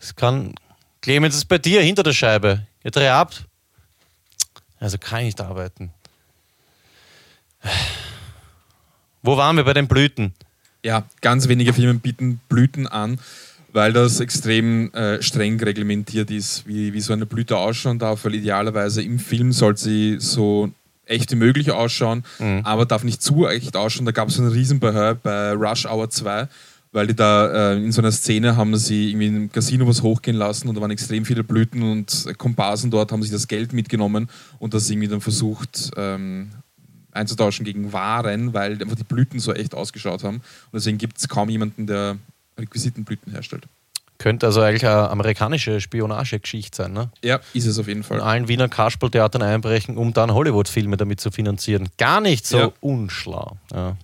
[0.00, 0.54] Es kann.
[1.00, 2.66] Clemens ist bei dir hinter der Scheibe.
[2.82, 3.34] Ja, dreh ab.
[4.80, 5.90] Also kann ich nicht arbeiten.
[9.22, 10.32] Wo waren wir bei den Blüten?
[10.84, 13.18] Ja, ganz wenige Firmen bieten Blüten an,
[13.72, 18.36] weil das extrem äh, streng reglementiert ist, wie, wie so eine Blüte ausschauen darf, weil
[18.36, 20.70] idealerweise im Film soll sie so
[21.04, 22.22] echt wie möglich ausschauen,
[22.64, 24.06] aber darf nicht zu echt ausschauen.
[24.06, 26.48] Da gab es einen Riesenbehör bei Rush Hour 2,
[26.92, 30.36] weil die da äh, in so einer Szene haben sie irgendwie im Casino was hochgehen
[30.36, 34.28] lassen und da waren extrem viele Blüten und Komparsen dort haben sich das Geld mitgenommen
[34.58, 36.50] und das irgendwie dann versucht ähm,
[37.12, 40.36] einzutauschen gegen Waren, weil einfach die Blüten so echt ausgeschaut haben.
[40.36, 42.16] Und deswegen gibt es kaum jemanden, der
[42.58, 43.64] Requisitenblüten herstellt.
[44.18, 47.10] Könnte also eigentlich eine amerikanische Spionagegeschichte sein, ne?
[47.22, 48.20] Ja, ist es auf jeden In Fall.
[48.20, 51.88] allen Wiener Kasperltheatern einbrechen, um dann Hollywood-Filme damit zu finanzieren.
[51.98, 52.72] Gar nicht so Ja.
[52.80, 53.56] unschlau.
[53.72, 53.96] Ja.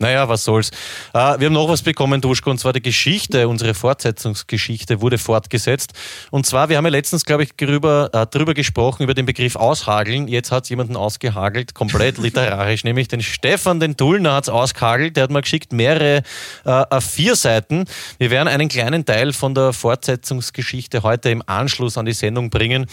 [0.00, 0.70] Naja, was soll's.
[1.12, 5.92] Äh, wir haben noch was bekommen, Duschko, und zwar die Geschichte, unsere Fortsetzungsgeschichte wurde fortgesetzt.
[6.30, 9.56] Und zwar, wir haben ja letztens, glaube ich, drüber, äh, drüber gesprochen, über den Begriff
[9.56, 10.28] Aushageln.
[10.28, 15.16] Jetzt hat jemanden ausgehagelt, komplett literarisch, nämlich den Stefan, den Tullner hat es ausgehagelt.
[15.16, 16.22] Der hat mal geschickt mehrere
[16.64, 17.84] äh, auf vier Seiten.
[18.18, 22.86] Wir werden einen kleinen Teil von der Fortsetzungsgeschichte heute im Anschluss an die Sendung bringen,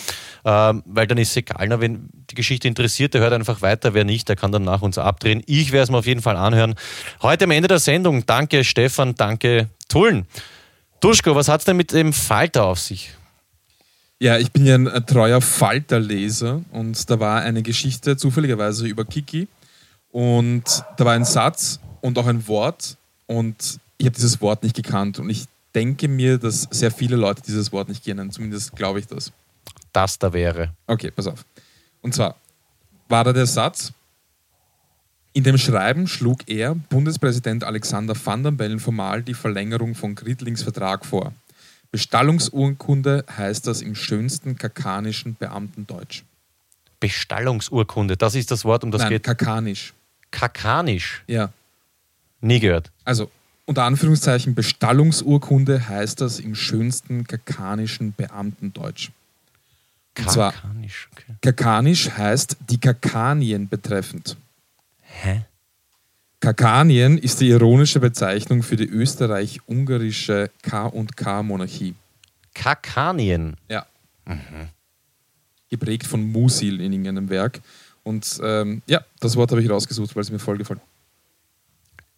[0.44, 1.68] ähm, weil dann ist es egal.
[1.68, 3.94] Na, wenn die Geschichte interessiert, der hört einfach weiter.
[3.94, 5.44] Wer nicht, der kann dann nach uns abdrehen.
[5.46, 6.74] Ich werde es mir auf jeden Fall anhören.
[7.22, 8.26] Heute am Ende der Sendung.
[8.26, 10.26] Danke Stefan, danke Tullen.
[11.00, 13.12] Duschko, was hat es denn mit dem Falter auf sich?
[14.20, 19.06] Ja, ich bin ja ein, ein treuer Falterleser und da war eine Geschichte zufälligerweise über
[19.06, 19.48] Kiki
[20.12, 24.76] Und da war ein Satz und auch ein Wort und ich habe dieses Wort nicht
[24.76, 28.32] gekannt und ich denke mir, dass sehr viele Leute dieses Wort nicht kennen.
[28.32, 29.32] Zumindest glaube ich das.
[29.92, 30.74] Das da wäre.
[30.88, 31.46] Okay, pass auf.
[32.02, 32.36] Und zwar
[33.10, 33.92] war da der Satz,
[35.36, 40.64] in dem Schreiben schlug er, Bundespräsident Alexander Van der Bellen, formal die Verlängerung von Gridlings
[40.64, 41.34] Vertrag vor.
[41.92, 46.24] Bestallungsurkunde heißt das im schönsten kakanischen Beamtendeutsch.
[47.02, 49.24] Bestallungsurkunde, das ist das Wort, um das Nein, geht.
[49.24, 49.94] kakanisch.
[50.32, 51.22] Kakanisch.
[51.28, 51.52] Ja.
[52.40, 52.90] Nie gehört.
[53.04, 53.30] Also,
[53.66, 59.10] unter Anführungszeichen, Bestallungsurkunde heißt das im schönsten kakanischen Beamtendeutsch.
[60.14, 61.36] Kakanisch, okay.
[61.42, 64.38] Kakanisch heißt die Kakanien betreffend.
[65.22, 65.46] Hä?
[66.40, 71.96] Kakanien ist die ironische Bezeichnung für die österreich-ungarische K&K-Monarchie.
[72.54, 73.58] Kakanien.
[73.70, 73.86] Ja.
[75.70, 77.62] Geprägt von Musil in irgendeinem Werk.
[78.04, 80.80] Und ähm, ja, das Wort habe ich rausgesucht, weil es mir voll gefällt.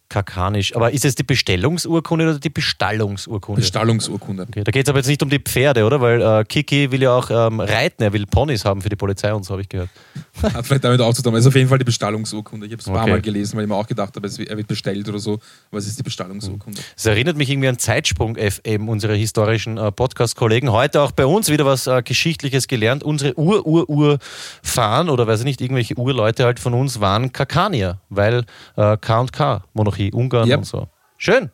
[0.08, 0.74] Kakanisch.
[0.76, 3.60] Aber ist es die Bestellungsurkunde oder die Bestallungsurkunde?
[3.60, 4.44] Bestallungsurkunde.
[4.48, 6.00] okay, da geht es aber jetzt nicht um die Pferde, oder?
[6.00, 9.32] Weil äh, Kiki will ja auch ähm, reiten, er will Ponys haben für die Polizei
[9.34, 9.90] und so, habe ich gehört.
[10.42, 11.34] Hat vielleicht damit auch zu tun.
[11.34, 12.66] Es ist auf jeden Fall die Bestallungsurkunde.
[12.66, 13.10] Ich habe es ein paar Okay.
[13.10, 15.38] Mal gelesen, weil ich mir auch gedacht habe, er wird bestellt oder so.
[15.70, 16.80] Aber es ist die Bestallungsurkunde.
[16.96, 20.70] Es erinnert mich irgendwie an Zeitsprung FM, unsere historischen äh, Podcast-Kollegen.
[20.70, 23.02] Heute auch bei uns wieder was äh, Geschichtliches gelernt.
[23.02, 28.44] Unsere Ur-Ur-Ur-Fahren oder weiß ich nicht, irgendwelche Urleute halt von uns waren Kakanier, weil
[28.76, 30.58] äh, K&K-Monarchie, Ungarn Yep.
[30.58, 30.88] und so.
[31.16, 31.50] Schön.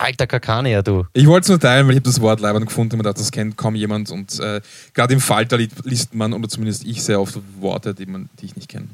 [0.00, 1.06] Alter Kakanier, du.
[1.12, 3.32] Ich wollte es nur teilen, weil ich habe das Wort leibend gefunden und gedacht, das
[3.32, 4.10] kennt kaum jemand.
[4.10, 4.60] Und äh,
[4.94, 8.46] gerade im Falter li- liest man, oder zumindest ich, sehr oft Worte, die, man, die
[8.46, 8.86] ich nicht kenne.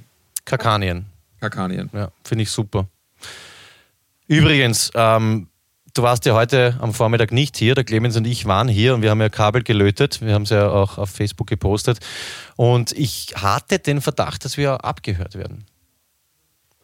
[0.47, 1.05] Kakanien.
[1.41, 1.91] Kakanien.
[1.93, 2.87] Ja, finde ich super.
[4.27, 5.49] Übrigens, ähm,
[5.93, 7.75] du warst ja heute am Vormittag nicht hier.
[7.75, 10.23] Der Clemens und ich waren hier und wir haben ja Kabel gelötet.
[10.23, 11.99] Wir haben es ja auch auf Facebook gepostet.
[12.57, 15.67] Und ich hatte den Verdacht, dass wir abgehört werden.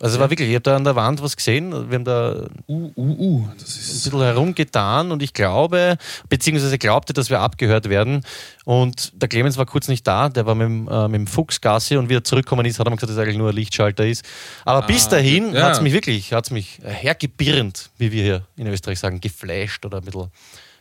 [0.00, 1.90] Also es war wirklich, ich habe da an der Wand was gesehen.
[1.90, 3.48] Wir haben da ein Uh, uh, uh.
[3.58, 5.98] Das ist bisschen herumgetan und ich glaube,
[6.30, 8.22] beziehungsweise glaubte, dass wir abgehört werden.
[8.64, 11.98] Und der Clemens war kurz nicht da, der war mit dem, äh, mit dem Fuchsgasse
[11.98, 14.06] und wie er zurückgekommen ist, hat er mir gesagt, dass es eigentlich nur ein Lichtschalter
[14.06, 14.24] ist.
[14.64, 15.52] Aber bis dahin.
[15.52, 15.64] Ja.
[15.64, 19.98] hat es mich wirklich, hat's mich hergebirnt, wie wir hier in Österreich sagen, geflasht oder
[19.98, 20.30] ein bisschen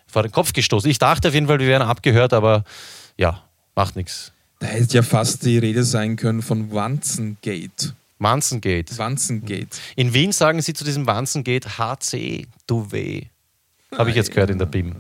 [0.07, 0.89] vor den Kopf gestoßen.
[0.89, 2.63] Ich dachte auf jeden Fall, wir wären abgehört, aber
[3.17, 3.43] ja,
[3.75, 4.31] macht nichts.
[4.59, 7.93] Da hätte ja fast die Rede sein können von Wanzengate.
[8.19, 8.97] Manzengate.
[8.97, 9.69] Wanzengate.
[9.95, 13.23] In Wien sagen sie zu diesem Wanzengate HC, du weh.
[13.97, 14.95] Habe ich jetzt gehört in der BIM.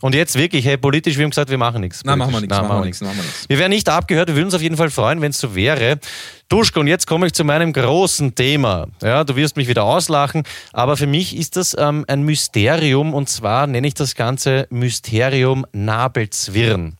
[0.00, 2.04] Und jetzt wirklich, hey, politisch, wir haben gesagt, wir machen nichts.
[2.04, 2.56] Nein, machen wir nichts.
[2.56, 3.00] Nein, Machen wir nichts.
[3.00, 3.48] Machen wir nichts.
[3.48, 5.98] Wir wären nicht abgehört, wir würden uns auf jeden Fall freuen, wenn es so wäre.
[6.48, 8.86] Duschko, und jetzt komme ich zu meinem großen Thema.
[9.02, 13.28] Ja, du wirst mich wieder auslachen, aber für mich ist das ähm, ein Mysterium und
[13.28, 16.96] zwar nenne ich das Ganze Mysterium Nabelzwirn.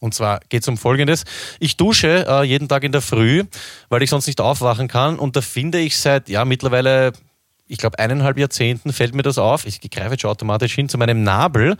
[0.00, 1.24] Und zwar geht es um Folgendes.
[1.58, 3.44] Ich dusche äh, jeden Tag in der Früh,
[3.88, 5.18] weil ich sonst nicht aufwachen kann.
[5.18, 7.12] Und da finde ich seit, ja, mittlerweile,
[7.66, 9.66] ich glaube, eineinhalb Jahrzehnten fällt mir das auf.
[9.66, 11.76] Ich greife jetzt schon automatisch hin zu meinem Nabel.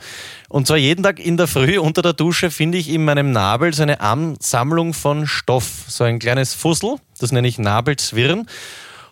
[0.49, 3.73] Und zwar jeden Tag in der Früh unter der Dusche finde ich in meinem Nabel
[3.73, 5.85] so eine Ansammlung von Stoff.
[5.87, 6.97] So ein kleines Fussel.
[7.19, 8.47] Das nenne ich Nabelzwirn.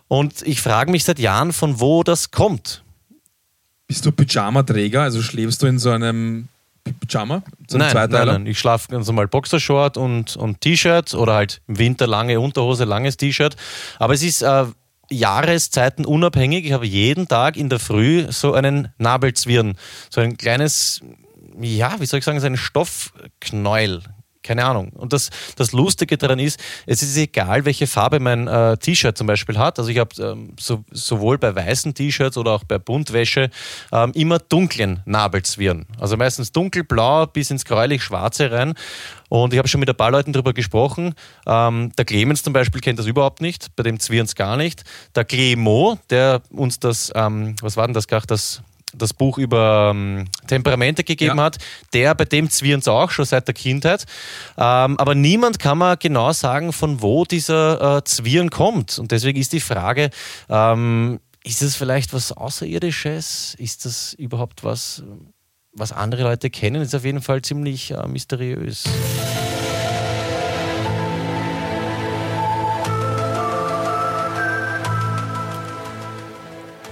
[0.06, 2.82] Und ich frage mich seit Jahren, von wo das kommt.
[3.86, 5.02] Bist du Pyjama-Träger?
[5.02, 6.48] Also schläfst du in so einem
[6.92, 7.42] Pyjama?
[7.68, 8.46] So Nein, nein, nein.
[8.46, 13.16] Ich schlafe ganz normal Boxershort und, und T-Shirt oder halt im Winter lange Unterhose, langes
[13.16, 13.56] T-Shirt.
[13.98, 14.64] Aber es ist äh,
[15.10, 16.66] Jahreszeiten unabhängig.
[16.66, 19.76] Ich habe jeden Tag in der Früh so einen Nabelzwirn.
[20.10, 21.00] So ein kleines,
[21.60, 24.02] ja, wie soll ich sagen, so ein Stoffknäuel.
[24.42, 24.90] Keine Ahnung.
[24.90, 29.26] Und das, das Lustige daran ist, es ist egal, welche Farbe mein äh, T-Shirt zum
[29.26, 29.78] Beispiel hat.
[29.78, 33.50] Also ich habe ähm, so, sowohl bei weißen T-Shirts oder auch bei Buntwäsche
[33.92, 35.86] ähm, immer dunklen Nabelzwirn.
[35.98, 38.74] Also meistens dunkelblau bis ins gräulich-schwarze rein.
[39.28, 41.14] Und ich habe schon mit ein paar Leuten darüber gesprochen.
[41.46, 44.84] Ähm, der Clemens zum Beispiel kennt das überhaupt nicht, bei dem zwirren es gar nicht.
[45.14, 48.62] Der Clemo, der uns das, ähm, was war denn das, gar das
[48.94, 51.44] das Buch über ähm, Temperamente gegeben Ja.
[51.44, 51.58] hat,
[51.92, 54.04] der bei dem zwirren es auch schon seit der Kindheit.
[54.56, 58.98] Ähm, aber niemand kann man genau sagen, von wo dieser äh, Zwirn kommt.
[58.98, 60.10] Und deswegen ist die Frage,
[60.48, 63.54] ähm, ist es vielleicht was Außerirdisches?
[63.58, 65.02] Ist das überhaupt was,
[65.72, 66.82] was andere Leute kennen?
[66.82, 68.84] Ist auf jeden Fall ziemlich äh, mysteriös.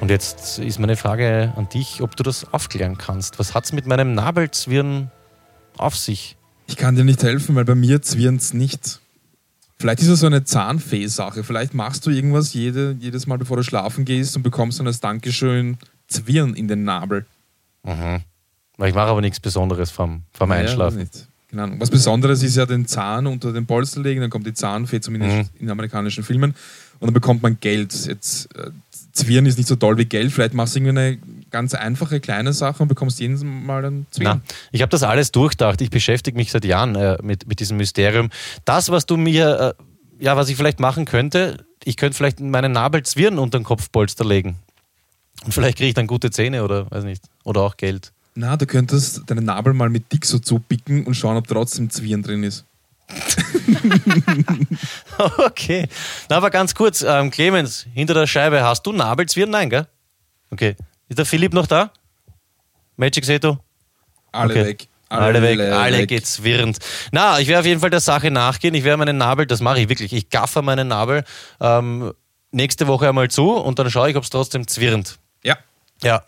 [0.07, 3.41] Und jetzt ist meine Frage an dich, ob du das aufklären kannst.
[3.41, 5.11] Was hat es mit meinem Nabelzwirn
[5.77, 6.37] auf sich?
[6.69, 9.01] Ich kann dir nicht helfen, weil bei mir zwirnt es nicht.
[9.81, 11.43] Vielleicht ist es so eine Zahnfee-Sache.
[11.43, 15.01] Vielleicht machst du irgendwas jede, jedes Mal, bevor du schlafen gehst und bekommst dann als
[15.01, 17.27] Dankeschön Zwirn in den Nabel.
[17.83, 18.23] Weil
[18.89, 20.99] ich mache aber nichts Besonderes vom, vom Ja, Einschlafen.
[21.01, 21.27] nicht.
[21.53, 21.81] Ahnung.
[21.81, 25.51] Was Besonderes ist ja den Zahn unter den Polster legen, dann kommt die Zahnfee, zumindest
[25.59, 26.55] in amerikanischen Filmen,
[27.01, 28.07] und dann bekommt man Geld.
[28.07, 28.71] Jetzt, äh,
[29.13, 31.19] Zwirn ist nicht so toll wie Geld, vielleicht machst du irgendwie eine
[31.51, 34.43] ganz einfache kleine Sache und bekommst jedes Mal einen Zwirn.
[34.45, 35.81] Na, ich habe das alles durchdacht.
[35.81, 38.31] Ich beschäftige mich seit Jahren äh, mit, mit diesem Mysterium.
[38.65, 42.73] Das, was du mir, äh, ja, was ich vielleicht machen könnte, ich könnte vielleicht meinen
[42.73, 44.57] Nabel Zwirn unter den Kopfpolster legen.
[45.45, 47.23] Und vielleicht kriege ich dann gute Zähne oder weiß nicht.
[47.45, 48.13] Oder auch Geld.
[48.35, 52.23] Na, du könntest deinen Nabel mal mit Dick so zupicken und schauen, ob trotzdem Zwirn
[52.23, 52.65] drin ist.
[55.39, 55.89] Okay.
[56.29, 59.51] Na, aber ganz kurz, ähm, Clemens, hinter der Scheibe, hast du Nabelzwirn?
[59.51, 59.87] Nein, gell?
[60.51, 60.77] Okay.
[61.09, 61.91] Ist der Philipp noch da?
[62.97, 63.59] Magic Seto?
[64.33, 64.65] Alle Okay.
[64.65, 64.89] weg.
[65.09, 66.79] Alle, weg, alle gezwirnt.
[67.13, 68.75] Na, ich werde auf jeden Fall der Sache nachgehen.
[68.75, 71.23] Ich werde meinen Nabel, das mache ich wirklich, ich gaffe meinen Nabel
[71.61, 72.13] ähm,
[72.51, 75.19] nächste Woche einmal zu und dann schaue ich, ob es trotzdem zwirnt.
[75.45, 75.57] Ja.
[76.03, 76.25] Ja.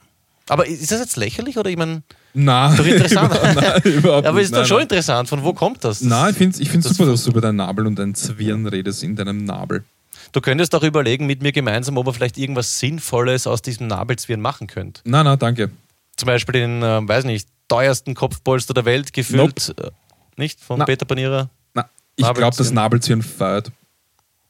[0.49, 2.03] Aber ist das jetzt lächerlich oder ich meine,
[2.35, 3.33] Na, doch interessant.
[3.43, 4.83] Nein, aber ist doch Nein, schon nein.
[4.85, 5.29] interessant.
[5.29, 6.01] Von wo kommt das?
[6.03, 8.15] Nein, ich finde es ich find's Das- super, dass du über deinen Nabel und dein
[8.15, 9.85] Zwirn redest in deinem Nabel.
[10.33, 14.41] Du könntest auch überlegen mit mir gemeinsam, ob wir vielleicht irgendwas Sinnvolles aus diesem Nabelzwirn
[14.41, 15.01] machen könnt.
[15.05, 15.71] Na, na, danke.
[16.17, 19.75] Zum Beispiel den, äh, weiß nicht, teuersten Kopfpolster der Welt gefüllt.
[19.79, 19.91] Äh,
[20.37, 20.61] nicht?
[20.61, 20.85] Von Na.
[20.85, 21.49] Peter Panierer?
[21.75, 23.23] Na, ich glaube, das Nabelzwirn.
[23.23, 23.73] Feuert.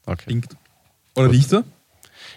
[0.05, 0.23] Okay.
[0.23, 0.55] Stinkt.
[1.15, 1.63] Oder riecht er?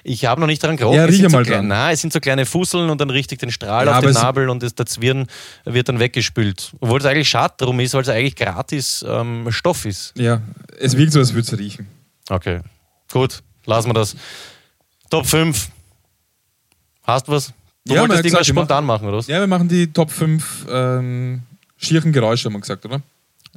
[0.04, 0.96] Ich habe noch nicht dran gerochen.
[0.96, 1.68] Ja, Es riech sind so mal klein- dran.
[1.68, 4.48] Nein, es sind so kleine Fusseln und dann richtig den Strahl Ja, auf den Nabel
[4.50, 5.26] und das, der Zwirn
[5.64, 6.72] wird dann weggespült.
[6.80, 10.12] Obwohl es eigentlich schade drum ist, weil es eigentlich gratis ähm, Stoff ist.
[10.18, 10.40] Ja,
[10.78, 11.86] es wirkt so, als würde es riechen.
[12.28, 12.60] Okay,
[13.12, 14.16] gut, lassen wir das.
[15.08, 15.68] Top 5.
[17.04, 17.52] Hast du was?
[17.84, 19.26] Du Ja, wolltest irgendwas gesagt, spontan machen, oder was?
[19.26, 21.42] Ja, wir machen die Top 5 ähm,
[21.76, 23.02] schieren Geräusche, haben wir gesagt, oder?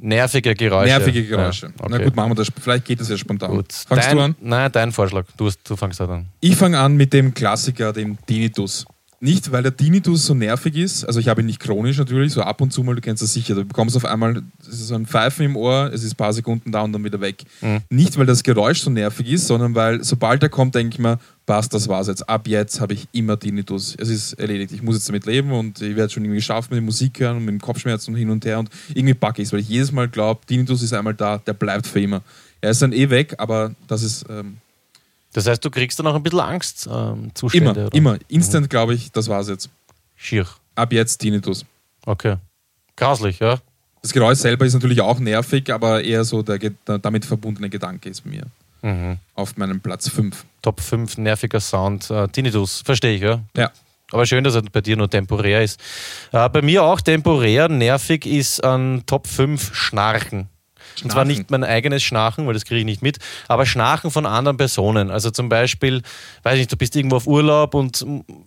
[0.00, 0.88] Nervige Geräusche.
[0.88, 1.66] Nervige Geräusche.
[1.66, 2.04] Ja, Na okay.
[2.04, 2.48] gut, machen wir das.
[2.60, 3.50] Vielleicht geht das ja spontan.
[3.50, 3.72] Gut.
[3.72, 4.34] Fangst dein, du an?
[4.40, 5.24] Nein, dein Vorschlag.
[5.36, 6.26] Du, du fangst halt an.
[6.40, 8.84] Ich fange an mit dem Klassiker, dem Tinnitus.
[9.18, 12.42] Nicht, weil der Tinnitus so nervig ist, also ich habe ihn nicht chronisch natürlich, so
[12.42, 15.46] ab und zu mal, du kennst das sicher, du bekommst auf einmal, so ein Pfeifen
[15.46, 17.44] im Ohr, es ist ein paar Sekunden da und dann wieder weg.
[17.88, 21.18] Nicht, weil das Geräusch so nervig ist, sondern weil, sobald er kommt, denke ich mir,
[21.46, 22.28] passt, das war's jetzt.
[22.28, 23.96] Ab jetzt habe ich immer Tinnitus.
[23.98, 24.72] Es ist erledigt.
[24.72, 27.38] Ich muss jetzt damit leben und ich werde schon irgendwie geschafft mit der Musik hören
[27.38, 29.68] und mit dem Kopfschmerzen und hin und her und irgendwie packe ich es, weil ich
[29.68, 32.22] jedes Mal glaube, Tinnitus ist einmal da, der bleibt für immer.
[32.60, 34.58] Er ist dann eh weg, aber das ist ähm,
[35.36, 37.92] Das heißt, du kriegst dann auch ein bisschen Angst ähm, immer, oder?
[37.92, 38.16] immer.
[38.28, 39.68] Instant glaube ich, das war's jetzt.
[40.14, 40.46] Schier.
[40.74, 41.66] Ab jetzt Tinnitus.
[42.06, 42.36] Okay.
[42.96, 43.58] Grauslich, ja.
[44.00, 48.08] Das Geräusch selber ist natürlich auch nervig, aber eher so der, der damit verbundene Gedanke
[48.08, 48.46] ist bei mir.
[48.80, 49.18] Mhm.
[49.34, 50.42] Auf meinem Platz 5.
[50.62, 52.10] Top 5 nerviger Sound.
[52.10, 53.42] Äh, Tinnitus, verstehe ich, ja.
[53.54, 53.70] Ja.
[54.12, 55.78] Aber schön, dass er bei dir nur temporär ist.
[56.32, 60.48] Äh, bei mir auch temporär nervig ist an Top 5 Schnarchen.
[61.02, 61.28] Und zwar Schnarchen.
[61.28, 65.10] nicht mein eigenes Schnarchen, weil das kriege ich nicht mit, aber Schnarchen von anderen Personen.
[65.10, 66.02] Also zum Beispiel,
[66.42, 68.04] weiß nicht, du bist irgendwo auf Urlaub und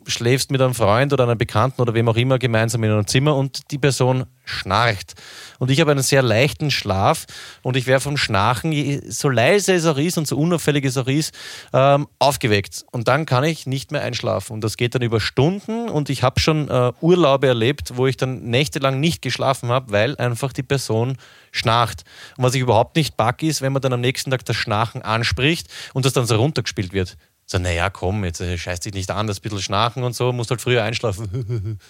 [0.07, 3.35] schläfst mit einem Freund oder einer Bekannten oder wem auch immer gemeinsam in einem Zimmer
[3.35, 5.13] und die Person schnarcht.
[5.59, 7.25] Und ich habe einen sehr leichten Schlaf
[7.62, 11.07] und ich wäre vom Schnarchen, so leise es auch ist und so unauffällig es auch
[11.07, 11.33] ist,
[11.73, 12.85] ähm, aufgeweckt.
[12.91, 14.53] Und dann kann ich nicht mehr einschlafen.
[14.53, 18.17] Und das geht dann über Stunden und ich habe schon äh, Urlaube erlebt, wo ich
[18.17, 21.17] dann nächtelang nicht geschlafen habe, weil einfach die Person
[21.51, 22.03] schnarcht.
[22.38, 25.01] Und was ich überhaupt nicht pack ist, wenn man dann am nächsten Tag das Schnarchen
[25.01, 27.17] anspricht und das dann so runtergespielt wird.
[27.45, 30.51] So, naja, komm, jetzt äh, scheiß dich nicht an, das bisschen Schnarchen und so, musst
[30.51, 31.79] halt früher einschlafen.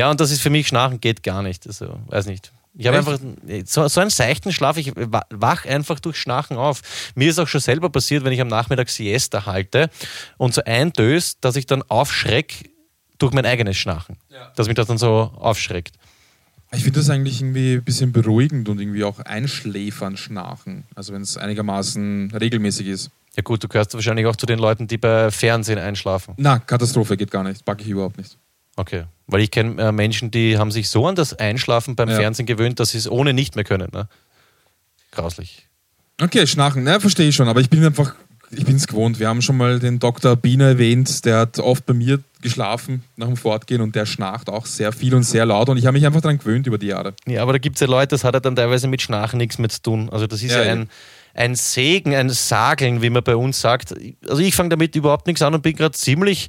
[0.00, 1.66] ja, und das ist für mich, Schnarchen geht gar nicht.
[1.66, 2.52] Also, weiß nicht.
[2.74, 3.18] Ich habe einfach
[3.64, 6.80] so, so einen seichten Schlaf, ich wa- wach einfach durch Schnarchen auf.
[7.16, 9.90] Mir ist auch schon selber passiert, wenn ich am Nachmittag Siesta halte
[10.38, 12.70] und so eindöst, dass ich dann aufschreck
[13.18, 14.16] durch mein eigenes Schnarchen.
[14.56, 15.96] Dass mich das dann so aufschreckt.
[16.72, 20.84] Ich finde das eigentlich irgendwie ein bisschen beruhigend und irgendwie auch einschläfern, schnarchen.
[20.94, 23.10] Also wenn es einigermaßen regelmäßig ist.
[23.36, 26.34] Ja gut, du gehörst wahrscheinlich auch zu den Leuten, die bei Fernsehen einschlafen.
[26.36, 27.64] Na, Katastrophe geht gar nicht.
[27.64, 28.36] Packe ich überhaupt nicht.
[28.80, 29.04] Okay.
[29.26, 32.16] Weil ich kenne äh, Menschen, die haben sich so an das Einschlafen beim Ja.
[32.16, 33.88] Fernsehen gewöhnt, dass sie es ohne nicht mehr können.
[33.92, 34.08] Ne?
[35.12, 35.66] Grauslich.
[36.20, 38.14] Okay, Schnarchen, na, verstehe ich schon, aber ich bin einfach,
[38.50, 39.18] ich bin es gewohnt.
[39.18, 40.36] Wir haben schon mal den Dr.
[40.36, 44.66] Biener erwähnt, der hat oft bei mir geschlafen nach dem Fortgehen und der schnarcht auch
[44.66, 47.14] sehr viel und sehr laut und ich habe mich einfach daran gewöhnt über die Jahre.
[47.26, 49.58] Ja, aber da gibt es ja Leute, das hat ja dann teilweise mit Schnarchen nichts
[49.58, 50.08] mehr zu tun.
[50.10, 50.88] Also das ist ja, Ja, ein,
[51.34, 53.94] ein Segen, ein Sageln, wie man bei uns sagt.
[54.28, 56.48] Also ich fange damit überhaupt nichts an und bin gerade ziemlich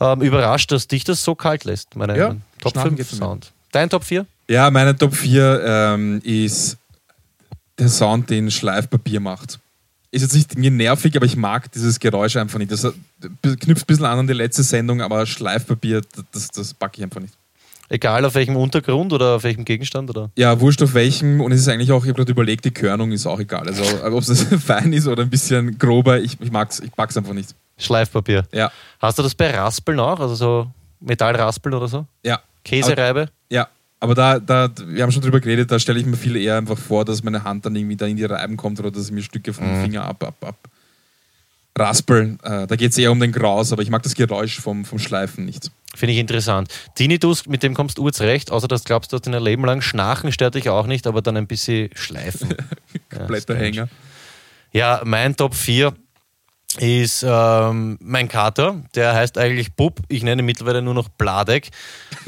[0.00, 1.96] ähm, überrascht, dass dich das so kalt lässt.
[1.96, 3.24] Meine Ja, Top Schnarchen 5 geht für mich.
[3.24, 3.52] Sound.
[3.72, 4.26] Dein Top 4?
[4.48, 6.76] Ja, meine Top 4 ähm, ist
[7.78, 9.58] der Sound, den Schleifpapier macht.
[10.12, 12.72] Ist jetzt nicht mir nervig, aber ich mag dieses Geräusch einfach nicht.
[12.72, 12.90] Das äh,
[13.42, 17.20] knüpft ein bisschen an an die letzte Sendung, aber Schleifpapier, das, das packe ich einfach
[17.20, 17.34] nicht.
[17.92, 20.08] Egal auf welchem Untergrund oder auf welchem Gegenstand?
[20.10, 20.30] Oder?
[20.38, 21.40] Ja, wurscht auf welchem.
[21.40, 23.66] Und es ist eigentlich auch, ich habe gerade überlegt, die Körnung ist auch egal.
[23.66, 27.32] Also, ob es fein ist oder ein bisschen grober, ich, ich mag's, ich pack's einfach
[27.34, 27.54] nicht.
[27.78, 28.44] Schleifpapier.
[28.54, 30.20] Ja, Hast du das bei Raspeln auch?
[30.20, 30.66] Also so
[31.00, 32.06] Metallraspeln oder so?
[32.24, 32.40] ja.
[32.62, 33.28] Käsereibe?
[33.50, 33.68] Ja,
[34.00, 36.76] Aber da, da, wir haben schon drüber geredet, da stelle ich mir viel eher einfach
[36.78, 39.52] vor, dass meine Hand dann irgendwie da in die Reiben kommt oder dass mir Stücke
[39.54, 39.82] vom Mhm.
[39.82, 40.56] Finger ab, ab, ab
[41.80, 42.38] raspeln.
[42.42, 44.98] Äh, da geht es eher um den Graus, aber ich mag das Geräusch vom, vom
[44.98, 45.70] Schleifen nicht.
[45.94, 46.68] Finde ich interessant.
[46.94, 49.64] Tinnitus, mit dem kommst du jetzt recht, außer dass du glaubst, du hast dein Leben
[49.64, 52.54] lang Schnarchen stört dich auch nicht, aber dann ein bisschen Schleifen.
[53.10, 53.88] Kompletter Hänger.
[54.72, 55.92] Ja, mein Top 4
[56.78, 58.82] ist ähm, mein Kater.
[58.94, 60.00] Der heißt eigentlich Bub.
[60.08, 61.70] Ich nenne ihn mittlerweile nur noch Bladek,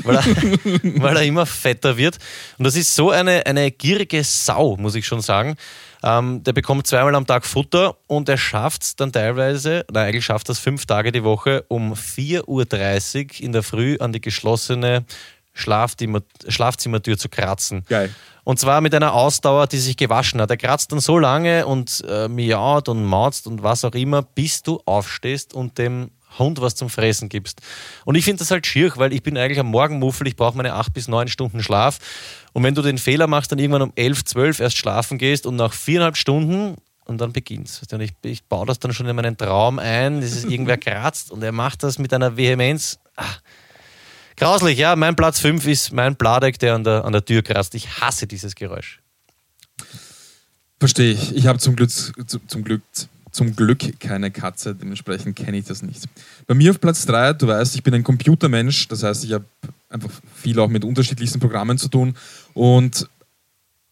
[0.02, 0.24] weil er,
[1.00, 2.18] weil er immer fetter wird.
[2.58, 5.56] Und das ist so eine, eine gierige Sau, muss ich schon sagen.
[6.02, 10.24] Ähm, der bekommt zweimal am Tag Futter und er schafft es dann teilweise, nein, eigentlich
[10.24, 14.20] schafft er es fünf Tage die Woche, um 4.30 Uhr in der Früh an die
[14.20, 15.04] geschlossene
[15.54, 17.84] Schlafzimmer, Schlafzimmertür zu kratzen.
[17.88, 18.14] Geil.
[18.44, 20.50] Und zwar mit einer Ausdauer, die sich gewaschen hat.
[20.50, 24.62] Er kratzt dann so lange und äh, miaut und mauzt und was auch immer, bis
[24.62, 27.61] du aufstehst und dem Hund was zum Fressen gibst.
[28.05, 30.75] Und ich finde das halt schier, weil ich bin eigentlich am Morgenmuffel, ich brauche meine
[30.75, 31.99] acht bis neun Stunden Schlaf.
[32.53, 35.57] Und wenn du den Fehler machst, dann irgendwann um elf, zwölf erst schlafen gehst und
[35.57, 37.81] nach viereinhalb Stunden und dann beginnt's.
[37.90, 41.42] Und ich, ich baue das dann schon in meinen Traum ein, dieses irgendwer kratzt und
[41.42, 42.99] er macht das mit einer Vehemenz.
[43.16, 43.25] Ah,
[44.37, 44.97] Grauslich, ja.
[44.97, 47.75] Mein Platz 5 ist mein Bladek, der an der, an der Tür kratzt.
[47.75, 49.01] Ich hasse dieses Geräusch.
[50.81, 51.37] Verstehe ich.
[51.37, 52.12] Ich habe zum Glück, zu-
[52.47, 52.83] zum, Glück,
[53.33, 56.05] zum Glück keine Katze, dementsprechend kenne ich das nicht.
[56.47, 59.45] Bei mir auf Platz 3, du weißt, ich bin ein Computermensch, das heißt, ich habe
[59.88, 62.14] einfach viel auch mit unterschiedlichsten Programmen zu tun.
[62.55, 63.09] Und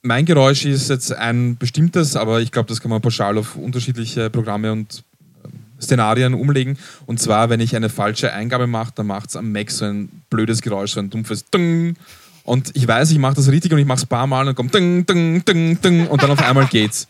[0.03, 4.31] mein Geräusch ist jetzt ein bestimmtes, aber ich glaube, das kann man pauschal auf unterschiedliche
[4.31, 5.05] Programme und
[5.45, 6.79] ähm, Szenarien umlegen.
[7.07, 10.11] Und zwar, wenn ich eine falsche Eingabe mache, dann macht es am Mac so ein
[10.29, 11.97] blödes Geräusch, so ein dumpfes Ding.
[12.45, 14.47] Und ich weiß, ich mache das richtig und ich mache es ein paar Mal und
[14.47, 17.07] dann kommt Ding, Ding, Ding, Ding und dann auf einmal geht's.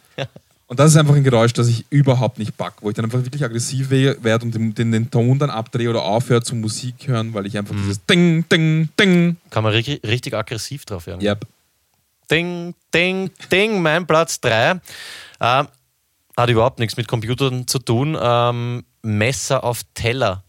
[0.70, 3.24] Und das ist einfach ein Geräusch, das ich überhaupt nicht pack, wo ich dann einfach
[3.24, 6.94] wirklich aggressiv we- werde und den, den, den Ton dann abdrehe oder aufhöre zum Musik
[7.08, 9.36] hören, weil ich einfach dieses Ding, Ding, Ding.
[9.50, 11.20] Kann man richtig, richtig aggressiv drauf werden.
[11.22, 11.44] Yep.
[12.30, 14.80] Ding, ding, ding, mein Platz 3.
[15.40, 15.66] Ähm,
[16.36, 18.16] hat überhaupt nichts mit Computern zu tun.
[18.20, 20.44] Ähm, Messer auf Teller.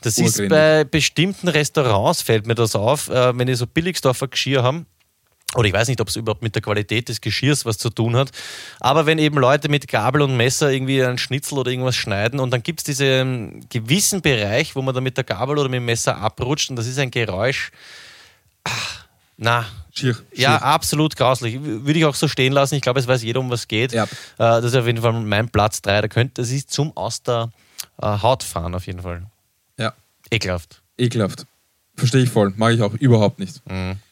[0.00, 0.50] Das ist Urgründig.
[0.50, 4.86] bei bestimmten Restaurants, fällt mir das auf, äh, wenn die so Billigsdorfer Geschirr haben.
[5.56, 8.14] Oder ich weiß nicht, ob es überhaupt mit der Qualität des Geschirrs was zu tun
[8.14, 8.30] hat.
[8.78, 12.52] Aber wenn eben Leute mit Gabel und Messer irgendwie einen Schnitzel oder irgendwas schneiden und
[12.52, 15.86] dann gibt es diesen gewissen Bereich, wo man dann mit der Gabel oder mit dem
[15.86, 17.72] Messer abrutscht und das ist ein Geräusch.
[18.64, 18.70] Ah,
[19.38, 20.16] na, Schier.
[20.34, 20.62] ja, schier.
[20.62, 21.58] absolut grauslich.
[21.60, 22.76] Würde ich auch so stehen lassen.
[22.76, 23.92] Ich glaube, es weiß jeder, um was geht.
[23.92, 24.04] Ja.
[24.04, 26.02] Äh, das ist auf jeden Fall mein Platz 3.
[26.02, 27.50] Da könnt, das ist zum aus der
[28.00, 29.22] äh, Haut fahren, auf jeden Fall.
[29.78, 29.92] ja.
[30.30, 30.80] Ekelhaft.
[30.96, 31.44] Ekelhaft.
[31.96, 32.52] Verstehe ich voll.
[32.56, 33.60] Mag ich auch überhaupt nicht.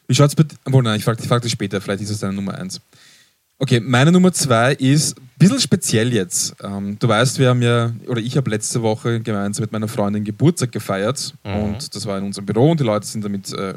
[0.09, 0.55] Wie schaut's mit.
[0.64, 1.81] Obwohl, nein, ich frage frag dich später.
[1.81, 2.81] Vielleicht ist es deine Nummer eins.
[3.61, 6.55] Okay, meine Nummer zwei ist ein bisschen speziell jetzt.
[6.62, 10.25] Ähm, du weißt, wir haben ja, oder ich habe letzte Woche gemeinsam mit meiner Freundin
[10.25, 11.35] Geburtstag gefeiert.
[11.44, 13.75] Und das war in unserem Büro und die Leute sind da mit äh,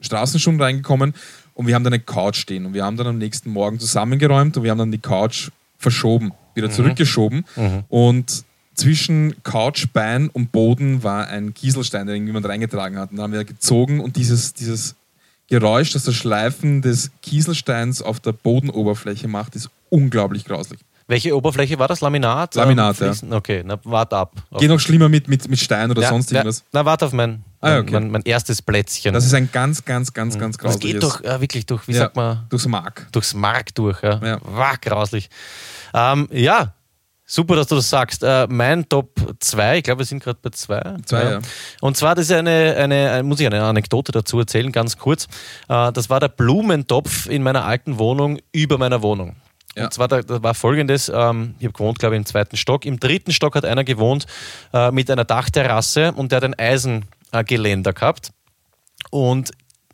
[0.00, 1.14] Straßenschuhen reingekommen.
[1.54, 2.66] Und wir haben da eine Couch stehen.
[2.66, 6.32] Und wir haben dann am nächsten Morgen zusammengeräumt und wir haben dann die Couch verschoben,
[6.54, 7.44] wieder zurückgeschoben.
[7.88, 13.10] Und zwischen Couch, Bein und Boden war ein Kieselstein, den jemand reingetragen hat.
[13.10, 14.96] Und dann haben wir gezogen und dieses, dieses
[15.50, 20.80] Geräusch, das das Schleifen des Kieselsteins auf der Bodenoberfläche macht, ist unglaublich grauslich.
[21.08, 22.00] Welche Oberfläche war das?
[22.02, 22.54] Laminat?
[22.54, 23.36] Laminat, Ähm, ja.
[23.36, 24.32] Okay, na, warte ab.
[24.50, 26.62] Auf- Geht noch schlimmer mit, mit, mit Stein oder ja, sonst ja, irgendwas.
[26.70, 27.90] Na, warte auf mein, Ah, okay.
[27.94, 29.12] mein, mein erstes Plätzchen.
[29.12, 30.92] Das ist ein ganz, ganz, ganz, ganz das grausliches.
[30.92, 33.08] geht doch äh, wirklich durch, wie ja, sagt man, Durchs Mark.
[33.10, 34.00] durchs Mark durch.
[34.04, 34.20] Ja.
[34.24, 34.38] Ja.
[34.44, 35.28] Wah, grauslich.
[35.92, 36.74] Ähm, ja,
[37.30, 38.22] super, dass du das sagst.
[38.22, 40.96] Äh, mein Top 2, ich glaube, wir sind gerade bei 2.
[41.04, 41.40] Zwei, ja.
[41.80, 45.26] Und zwar, das ist eine, eine, eine, muss ich eine Anekdote dazu erzählen, ganz kurz.
[45.68, 49.36] Äh, das war der Blumentopf in meiner alten Wohnung über meiner Wohnung.
[49.76, 49.84] Ja.
[49.84, 52.84] Und zwar, da, da war folgendes, ähm, ich habe gewohnt, glaube ich, im zweiten Stock.
[52.84, 54.26] Im dritten Stock hat einer gewohnt
[54.72, 58.32] äh, mit einer Dachterrasse und der hat ein Eisengeländer gehabt.
[59.10, 59.52] Und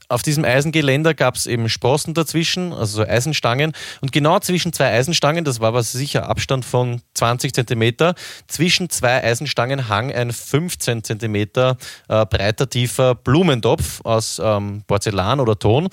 [0.08, 3.72] auf diesem Eisengeländer gab es eben Sprossen dazwischen, also so Eisenstangen.
[4.00, 8.14] Und genau zwischen zwei Eisenstangen, das war was sicher Abstand von 20 Zentimeter,
[8.46, 11.76] zwischen zwei Eisenstangen hang ein 15 Zentimeter
[12.08, 15.88] äh, breiter, tiefer Blumentopf aus ähm, Porzellan oder Ton.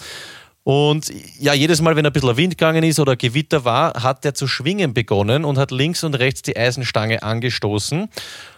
[0.63, 4.33] Und ja, jedes Mal, wenn ein bisschen Wind gegangen ist oder Gewitter war, hat der
[4.33, 8.07] zu schwingen begonnen und hat links und rechts die Eisenstange angestoßen.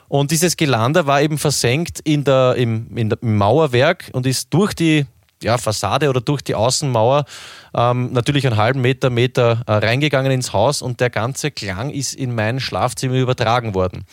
[0.07, 4.53] Und dieses Gelander war eben versenkt in der, im, in der, im Mauerwerk und ist
[4.53, 5.07] durch die
[5.43, 7.25] ja, Fassade oder durch die Außenmauer
[7.73, 12.13] ähm, natürlich einen halben Meter, Meter äh, reingegangen ins Haus und der ganze Klang ist
[12.13, 14.05] in mein Schlafzimmer übertragen worden.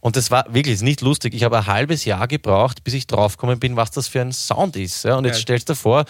[0.00, 1.32] Und das war wirklich nicht lustig.
[1.34, 4.76] Ich habe ein halbes Jahr gebraucht, bis ich draufgekommen bin, was das für ein Sound
[4.76, 5.04] ist.
[5.04, 5.42] Ja, und jetzt Geil.
[5.42, 6.04] stellst du dir vor,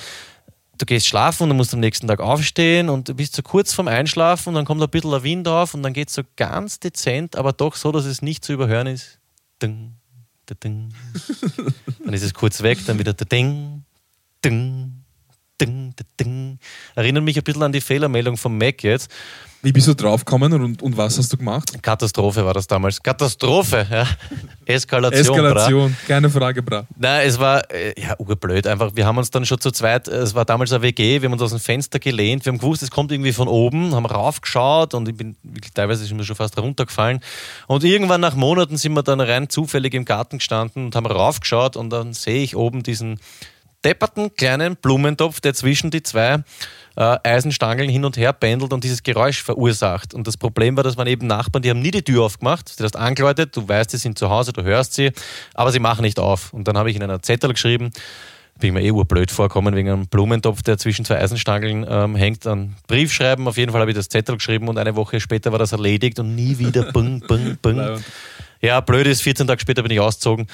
[0.78, 3.72] du gehst schlafen und du musst am nächsten Tag aufstehen und du bist so kurz
[3.72, 6.22] vorm Einschlafen und dann kommt ein bisschen der Wind auf und dann geht es so
[6.36, 9.18] ganz dezent, aber doch so, dass es nicht zu überhören ist.
[9.62, 9.94] Ding,
[10.46, 10.92] da, ding.
[12.04, 13.73] Dann ist es kurz weg, dann wieder da, ding,
[14.44, 15.04] ding,
[15.60, 16.58] ding, ding.
[16.94, 19.10] Erinnert mich ein bisschen an die Fehlermeldung vom Mac jetzt.
[19.64, 21.82] Wie bist du draufgekommen und, und was hast du gemacht?
[21.82, 23.02] Katastrophe war das damals.
[23.02, 24.06] Katastrophe, ja.
[24.66, 25.36] Eskalation.
[25.38, 25.40] bra.
[25.46, 26.86] Eskalation, keine Frage, bra.
[26.98, 28.90] Nein, es war äh, ja urblöd einfach.
[28.94, 31.40] Wir haben uns dann schon zu zweit, es war damals eine WG, wir haben uns
[31.40, 35.08] aus dem Fenster gelehnt, wir haben gewusst, es kommt irgendwie von oben, haben raufgeschaut und
[35.08, 35.34] ich bin
[35.72, 37.20] teilweise ist mir schon fast runtergefallen.
[37.66, 41.76] Und irgendwann nach Monaten sind wir dann rein zufällig im Garten gestanden und haben raufgeschaut
[41.76, 43.18] und dann sehe ich oben diesen
[43.84, 46.42] depperten kleinen Blumentopf, der zwischen die zwei
[46.96, 50.14] äh, Eisenstangeln hin und her pendelt und dieses Geräusch verursacht.
[50.14, 52.78] Und das Problem war, dass man eben Nachbarn, die haben nie die Tür aufgemacht.
[52.78, 55.12] Du hast angeläutet, du weißt, sie sind zu Hause, du hörst sie,
[55.54, 56.52] aber sie machen nicht auf.
[56.52, 57.90] Und dann habe ich in einer Zettel geschrieben,
[58.60, 62.46] bin ich mir eh urblöd vorkommen wegen einem Blumentopf, der zwischen zwei Eisenstangeln ähm, hängt,
[62.46, 63.48] einen Brief schreiben.
[63.48, 66.20] Auf jeden Fall habe ich das Zettel geschrieben und eine Woche später war das erledigt
[66.20, 68.00] und nie wieder bung, bung, bung.
[68.64, 70.46] Ja, blöd ist, 14 Tage später bin ich ausgezogen.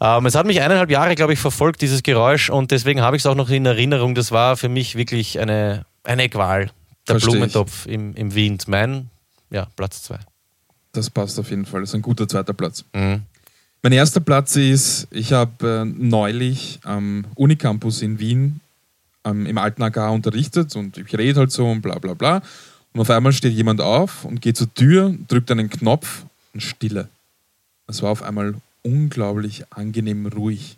[0.00, 3.20] Ähm, es hat mich eineinhalb Jahre, glaube ich, verfolgt, dieses Geräusch, und deswegen habe ich
[3.20, 4.14] es auch noch in Erinnerung.
[4.14, 6.70] Das war für mich wirklich eine, eine Qual.
[7.06, 7.32] Der Versteh ich.
[7.32, 8.56] Blumentopf im, im Wien.
[8.68, 9.10] Mein,
[9.50, 10.18] ja, Platz zwei.
[10.92, 11.80] Das passt auf jeden Fall.
[11.80, 12.86] Das ist ein guter zweiter Platz.
[12.94, 13.24] Mhm.
[13.82, 18.60] Mein erster Platz ist, ich habe äh, neulich am Unicampus in Wien
[19.26, 22.40] ähm, im alten AKH unterrichtet und ich rede halt so und bla bla bla.
[22.94, 27.08] Und auf einmal steht jemand auf und geht zur Tür, drückt einen Knopf und Stille.
[27.88, 30.76] Es war auf einmal unglaublich angenehm ruhig.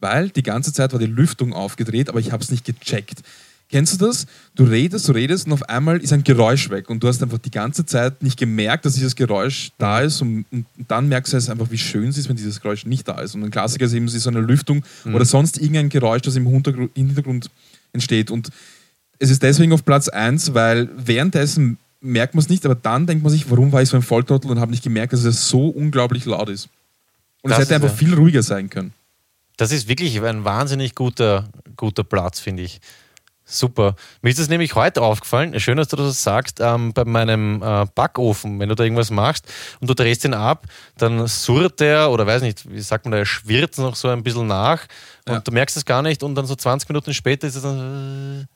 [0.00, 3.22] Weil die ganze Zeit war die Lüftung aufgedreht, aber ich habe es nicht gecheckt.
[3.68, 4.26] Kennst du das?
[4.54, 7.38] Du redest, du redest und auf einmal ist ein Geräusch weg und du hast einfach
[7.38, 11.36] die ganze Zeit nicht gemerkt, dass dieses Geräusch da ist und, und dann merkst du
[11.36, 13.34] es einfach, wie schön es ist, wenn dieses Geräusch nicht da ist.
[13.34, 16.90] Und ein Klassiker ist eben so eine Lüftung oder sonst irgendein Geräusch, das im Hintergrund,
[16.94, 17.50] im Hintergrund
[17.92, 18.30] entsteht.
[18.30, 18.50] Und
[19.18, 23.22] es ist deswegen auf Platz 1, weil währenddessen merkt man es nicht, aber dann denkt
[23.22, 25.68] man sich, warum war ich so ein Volltrottel und habe nicht gemerkt, dass es so
[25.68, 26.68] unglaublich laut ist.
[27.42, 28.92] Und Das es hätte einfach ja- viel ruhiger sein können.
[29.56, 32.80] Das ist wirklich ein wahnsinnig guter, guter Platz, finde ich.
[33.48, 33.94] Super.
[34.22, 37.86] Mir ist es nämlich heute aufgefallen, schön, dass du das sagst, ähm, bei meinem äh,
[37.94, 39.46] Backofen, wenn du da irgendwas machst
[39.80, 40.66] und du drehst ihn ab,
[40.98, 44.24] dann surrt der, oder weiß nicht, wie sagt man da, er schwirrt noch so ein
[44.24, 44.82] bisschen nach
[45.28, 45.40] und Ja.
[45.40, 48.46] du merkst es gar nicht und dann so 20 Minuten später ist es dann äh,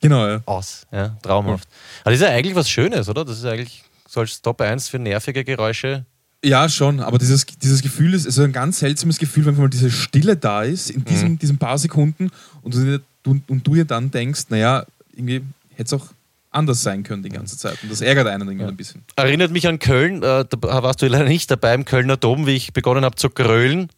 [0.00, 0.40] Genau, ja.
[0.46, 0.86] aus.
[0.92, 1.68] Ja, traumhaft.
[2.02, 3.24] Aber das ist ja eigentlich was Schönes, oder?
[3.24, 6.04] Das ist eigentlich so als Top 1 für nervige Geräusche.
[6.42, 9.90] Ja, schon, aber dieses, dieses Gefühl ist, ist ein ganz seltsames Gefühl, wenn mal diese
[9.90, 12.30] Stille da ist, in diesen, diesen paar Sekunden
[12.62, 15.42] und du, dir- du, und du dir dann denkst, naja, irgendwie
[15.74, 16.06] hätte es auch
[16.50, 17.76] anders sein können die ganze Zeit.
[17.82, 19.04] Und das ärgert einen irgendwie ein bisschen.
[19.16, 22.56] Erinnert mich an Köln, äh, da warst du leider nicht dabei im Kölner Dom, wie
[22.56, 23.90] ich begonnen habe zu grölen.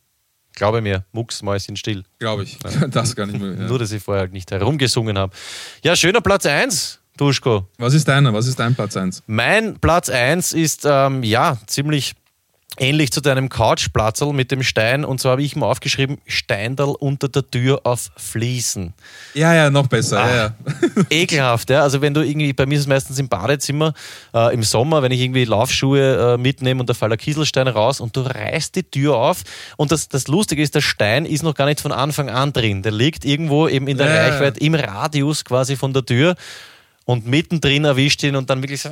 [0.55, 2.05] Glaube mir, Mucks, Mäuschen still.
[2.19, 2.59] Glaube ich.
[2.91, 3.55] Das gar nicht mehr.
[3.55, 3.69] Ja.
[3.69, 5.33] Nur, dass ich vorher nicht herumgesungen habe.
[5.83, 7.69] Ja, schöner Platz 1, Duschko.
[7.79, 8.33] Was ist deiner?
[8.33, 9.23] Was ist dein Platz 1?
[9.27, 12.15] Mein Platz 1 ist ähm, ja ziemlich
[12.79, 15.05] ähnlich zu deinem Couchplatzl mit dem Stein.
[15.05, 18.95] Und zwar habe ich mir aufgeschrieben: Steindal unter der Tür auf Fliesen.
[19.35, 20.19] Ja, ja, noch besser.
[20.19, 20.55] Ja, ja.
[21.11, 21.83] Ekelhaft, ja.
[21.83, 23.95] Also wenn du irgendwie, bei mir ist es meistens im Badezimmer,
[24.35, 28.01] äh, im Sommer, wenn ich irgendwie Laufschuhe äh, mitnehme und da fällt ein Kieselstein raus
[28.01, 29.43] und du reißt die Tür auf
[29.77, 32.83] und das, das Lustige ist, der Stein ist noch gar nicht von Anfang an drin.
[32.83, 34.23] Der liegt irgendwo eben in der ja.
[34.23, 36.35] Reichweite, im Radius quasi von der Tür
[37.05, 38.91] und mittendrin erwischt ihn und dann wirklich so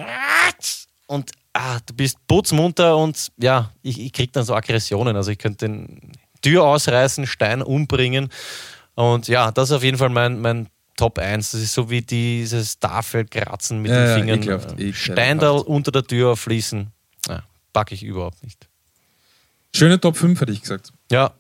[1.06, 5.16] und ah, du bist putzmunter und ja, ich, ich krieg dann so Aggressionen.
[5.16, 8.28] Also ich könnte den Tür ausreißen, Stein umbringen
[8.94, 11.52] und ja, das ist auf jeden Fall mein, mein Top 1.
[11.52, 14.42] Das ist so wie dieses Tafelkratzen mit Ja, ja, den Fingern.
[14.42, 14.98] ekelhaft, Äh, ekelhaft.
[15.00, 16.90] Steindal unter der Tür fließen.
[17.28, 17.42] Ja,
[17.72, 18.68] packe ich überhaupt nicht.
[19.74, 20.92] Schöne Top 5, hätte ich gesagt.
[21.10, 21.32] Ja.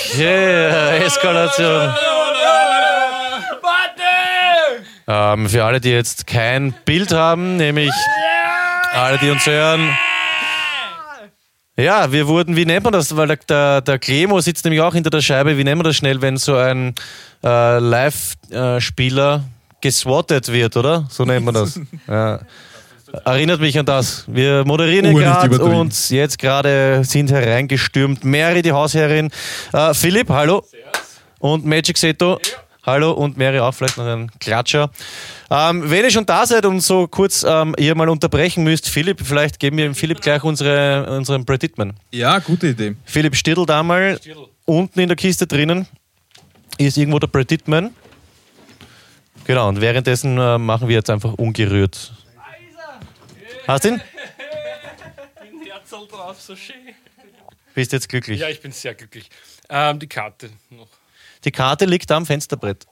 [0.00, 1.94] Okay, Eskalation.
[5.12, 7.90] Ähm, für alle, die jetzt kein Bild haben, nämlich
[8.94, 9.90] alle, die uns hören.
[11.76, 13.16] Ja, wir wurden, wie nennt man das?
[13.16, 15.58] Weil der, der, der Clemo sitzt nämlich auch hinter der Scheibe.
[15.58, 16.94] Wie nennt man das schnell, wenn so ein
[17.42, 19.42] äh, Live-Spieler
[19.80, 21.06] geswattet wird, oder?
[21.10, 21.80] So nennt man das.
[22.06, 22.40] Ja.
[23.24, 24.22] Erinnert mich an das.
[24.28, 29.32] Wir moderieren gerade und jetzt gerade sind hereingestürmt Mary, die Hausherrin.
[29.72, 30.64] Äh, Philipp, hallo.
[31.40, 32.38] Und Magic Seto.
[32.82, 34.90] Hallo und Mary auch, vielleicht noch ein Klatscher.
[35.50, 39.20] Ähm, wenn ihr schon da seid und so kurz ähm, hier mal unterbrechen müsst, Philipp,
[39.22, 41.94] vielleicht geben wir dem Philipp gleich unsere, unseren Predictment.
[42.10, 42.96] Ja, gute Idee.
[43.04, 44.18] Philipp Stidl da mal
[44.64, 45.86] unten in der Kiste drinnen
[46.78, 47.92] ist irgendwo der Predictment.
[49.44, 52.12] Genau, und währenddessen äh, machen wir jetzt einfach ungerührt.
[53.66, 54.00] Hast du ihn?
[55.66, 56.76] Herzl drauf, so schön.
[57.74, 58.40] Bist jetzt glücklich.
[58.40, 59.28] Ja, ich bin sehr glücklich.
[59.68, 60.88] Ähm, die Karte noch.
[61.44, 62.86] Die Karte liegt da am Fensterbrett.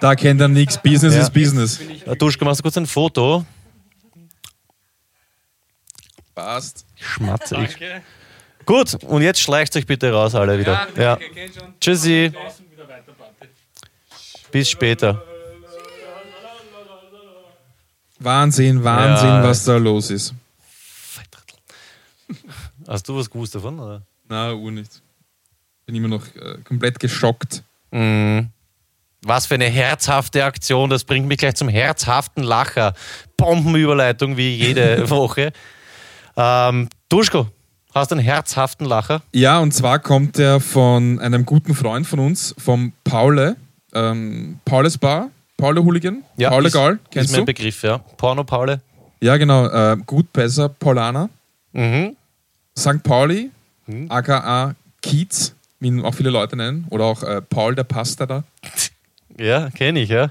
[0.00, 0.80] Da kennt er nichts.
[0.82, 1.22] Business Ja.
[1.22, 1.80] ist Business.
[2.18, 3.44] Duschke, machst du kurz ein Foto?
[6.34, 6.84] Passt.
[6.96, 7.56] Schmatze.
[7.62, 8.02] Ich, Danke.
[8.66, 10.86] Gut, und jetzt schleicht euch bitte raus alle wieder.
[10.96, 11.18] Ja.
[11.80, 12.32] Tschüssi.
[14.50, 15.22] Bis später.
[18.18, 19.42] Wahnsinn, Wahnsinn, Ja.
[19.44, 20.34] was da los ist.
[22.86, 23.78] Hast du was gewusst davon?
[23.78, 24.02] Oder?
[24.28, 25.02] Na, Uhr nicht.
[25.84, 27.62] Bin immer noch äh, komplett geschockt.
[27.90, 28.50] Mhm.
[29.22, 32.94] Was für eine herzhafte Aktion, das bringt mich gleich zum herzhaften Lacher.
[33.36, 35.52] Bombenüberleitung wie jede Woche.
[36.36, 37.48] Ähm, Duschko,
[37.94, 39.22] hast du einen herzhaften Lacher?
[39.32, 43.56] Ja, und zwar kommt der von einem guten Freund von uns, vom Paule.
[43.94, 47.46] Ähm, Paules Bar, Paule Hooligan, Paule ist, Gaul, ist kennst mein du?
[47.46, 47.98] Begriff, ja.
[47.98, 48.80] Porno Paule.
[49.20, 49.66] Ja, genau.
[49.68, 51.30] Äh, gut, besser, Paulaner.
[51.72, 52.14] Mhm.
[52.78, 53.02] St.
[53.02, 53.50] Pauli,
[53.86, 54.10] Hm.
[54.10, 56.86] aka Kiez, ihn auch viele Leute nennen.
[56.90, 58.44] Oder auch äh, Paul der Pasta da.
[59.38, 60.30] Ja, kenne ich, ja.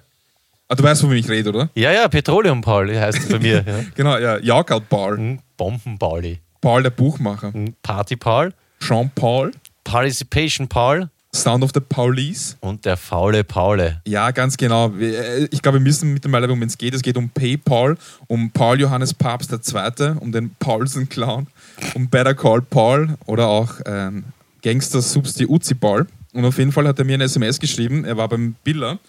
[0.67, 1.69] Ah, du weißt, von wem ich rede, oder?
[1.75, 3.63] Ja, ja, Petroleum Paul heißt es bei mir.
[3.65, 3.79] Ja.
[3.95, 4.39] Genau, ja.
[4.39, 5.17] Jaukerl Paul.
[5.17, 5.39] Mhm.
[5.57, 6.39] Bomben Pauli.
[6.61, 7.51] Paul der Buchmacher.
[7.53, 7.75] Mhm.
[7.83, 8.51] Party Paul.
[8.79, 9.51] Jean Paul.
[9.83, 11.09] Participation Paul.
[11.33, 12.57] Sound of the Paulies.
[12.61, 14.01] Und der faule Paule.
[14.07, 14.91] Ja, ganz genau.
[14.97, 18.79] Äh, Ich glaube, wir müssen mittlerweile, um es geht, es geht um PayPal, um Paul
[18.79, 21.47] Johannes Papst II., um den Paulsen Clown,
[21.93, 24.23] um Better Call Paul oder auch ähm,
[24.66, 26.07] Gangster Substi Uzi Paul.
[26.34, 28.03] Und auf jeden Fall hat er mir eine SMS geschrieben.
[28.03, 28.99] Er war beim Biller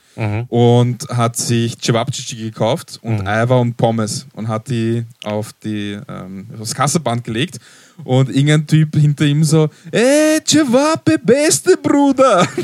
[0.48, 6.46] und hat sich Cevapcici gekauft und Eiver und Pommes und hat die auf die ähm,
[6.60, 7.58] aufs Kasserband gelegt.
[8.04, 12.46] Und irgendein Typ hinter ihm so: Ey, Cevape, beste Bruder!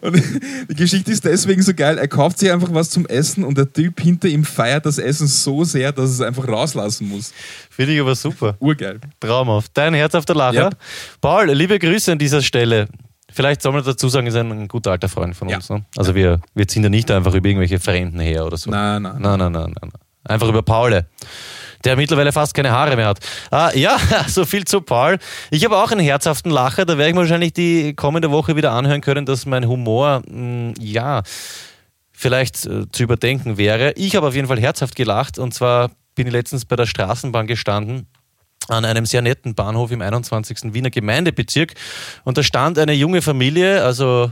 [0.00, 0.22] Und
[0.68, 1.98] die Geschichte ist deswegen so geil.
[1.98, 5.26] Er kauft sich einfach was zum Essen und der Typ hinter ihm feiert das Essen
[5.26, 7.32] so sehr, dass es einfach rauslassen muss.
[7.70, 8.56] Finde ich aber super.
[8.60, 9.00] Urgeil.
[9.20, 9.70] Traumhaft.
[9.74, 10.54] Dein herzhafter Lacher.
[10.54, 10.70] Ja.
[11.20, 12.88] Paul, liebe Grüße an dieser Stelle.
[13.32, 15.56] Vielleicht soll man dazu sagen, ist ein, ein guter alter Freund von Ja.
[15.56, 15.70] uns.
[15.70, 15.84] Ne?
[15.96, 18.70] Also wir, wir ziehen da nicht einfach über irgendwelche Fremden her oder so.
[18.70, 19.72] Nein, nein, Nein, nein, nein, nein.
[19.80, 19.92] nein.
[20.24, 21.06] Einfach über Paul,
[21.84, 23.20] der mittlerweile fast keine Haare mehr hat.
[23.50, 25.18] Ah, ja, so viel zu Paul.
[25.50, 26.84] Ich habe auch einen herzhaften Lacher.
[26.84, 31.22] Da werde ich wahrscheinlich die kommende Woche wieder anhören können, dass mein Humor, mh, ja,
[32.12, 33.92] vielleicht äh, zu überdenken wäre.
[33.92, 37.46] Ich habe auf jeden Fall herzhaft gelacht und zwar bin ich letztens bei der Straßenbahn
[37.46, 38.06] gestanden
[38.68, 40.74] an einem sehr netten Bahnhof im 21.
[40.74, 41.74] Wiener Gemeindebezirk
[42.24, 44.30] und da stand eine junge Familie, also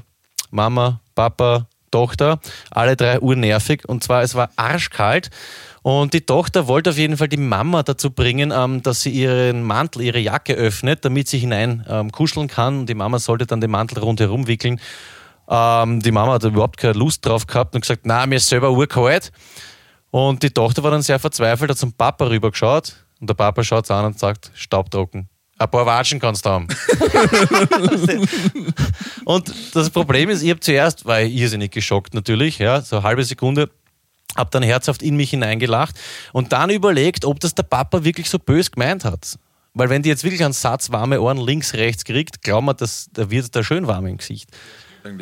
[0.51, 2.39] Mama, Papa, Tochter,
[2.71, 5.31] alle drei urnervig und zwar es war arschkalt
[5.89, 9.63] und die Tochter wollte auf jeden Fall die Mama dazu bringen, ähm, dass sie ihren
[9.63, 13.63] Mantel, ihre Jacke öffnet, damit sie hinein ähm, kuscheln kann und die Mama sollte dann
[13.63, 14.83] den Mantel rundherum wickeln.
[15.49, 18.71] Ähm, die Mama hat überhaupt keine Lust drauf gehabt und gesagt, na, mir ist selber
[18.71, 19.33] urkalt.
[20.11, 23.87] Und die Tochter war dann sehr verzweifelt, hat zum Papa rübergeschaut und der Papa schaut
[23.87, 25.31] sie an und sagt, staubtrocken.
[25.57, 26.69] Ein paar Watschen kannst du haben.
[29.25, 33.05] und das Problem ist, ich habe zuerst, war ich irrsinnig geschockt natürlich, ja, so eine
[33.05, 33.71] halbe Sekunde,
[34.39, 35.97] habe dann herzhaft in mich hineingelacht
[36.33, 39.39] und dann überlegt, ob das der Papa wirklich so bös gemeint hat.
[39.75, 43.11] Weil wenn die jetzt wirklich einen Satz warme Ohren links, rechts kriegt, glauben wir, dass
[43.13, 44.51] da wird da schön warm im Gesicht.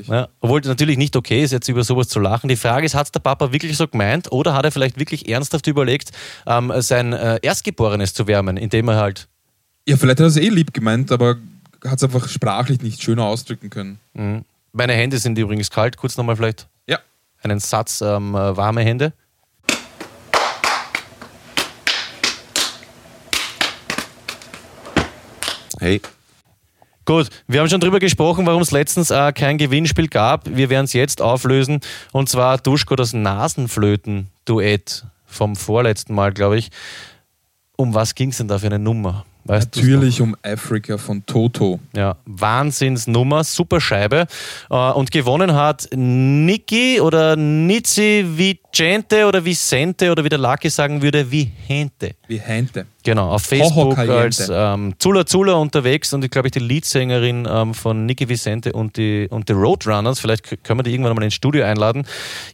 [0.09, 2.49] Ja, obwohl natürlich nicht okay ist, jetzt über sowas zu lachen.
[2.49, 5.29] Die Frage ist, hat es der Papa wirklich so gemeint oder hat er vielleicht wirklich
[5.29, 6.11] ernsthaft überlegt,
[6.47, 9.29] ähm, sein äh, Erstgeborenes zu wärmen, indem er halt.
[9.87, 11.37] Ja, vielleicht hat er es eh lieb gemeint, aber
[11.85, 13.99] hat es einfach sprachlich nicht schöner ausdrücken können.
[14.15, 14.43] Mh.
[14.73, 16.67] Meine Hände sind übrigens kalt, kurz nochmal vielleicht.
[17.51, 19.13] Einen Satz ähm, äh, warme Hände.
[25.79, 26.01] Hey.
[27.05, 30.49] Gut, wir haben schon drüber gesprochen, warum es letztens äh, kein Gewinnspiel gab.
[30.49, 31.81] Wir werden es jetzt auflösen.
[32.13, 36.71] Und zwar Duschko das Nasenflöten-Duett vom vorletzten Mal, glaube ich.
[37.77, 39.25] Um was ging es denn da für eine Nummer?
[39.47, 39.77] Weißt?
[39.77, 41.79] Natürlich um Africa von Toto.
[41.95, 44.27] Ja, Wahnsinnsnummer, super Scheibe.
[44.71, 48.25] Äh, Und gewonnen hat Niki oder Nizi
[48.79, 52.15] Vicente oder Vicente oder wie der Lucky sagen würde, Vicente.
[52.29, 52.87] Wie Hände.
[53.03, 57.73] Genau, auf Facebook als ähm, Zula Zula unterwegs und ich glaube, ich die Leadsängerin ähm,
[57.73, 60.21] von Niki Vicente und die, und die Roadrunners.
[60.21, 62.05] Vielleicht können wir die irgendwann mal ins Studio einladen.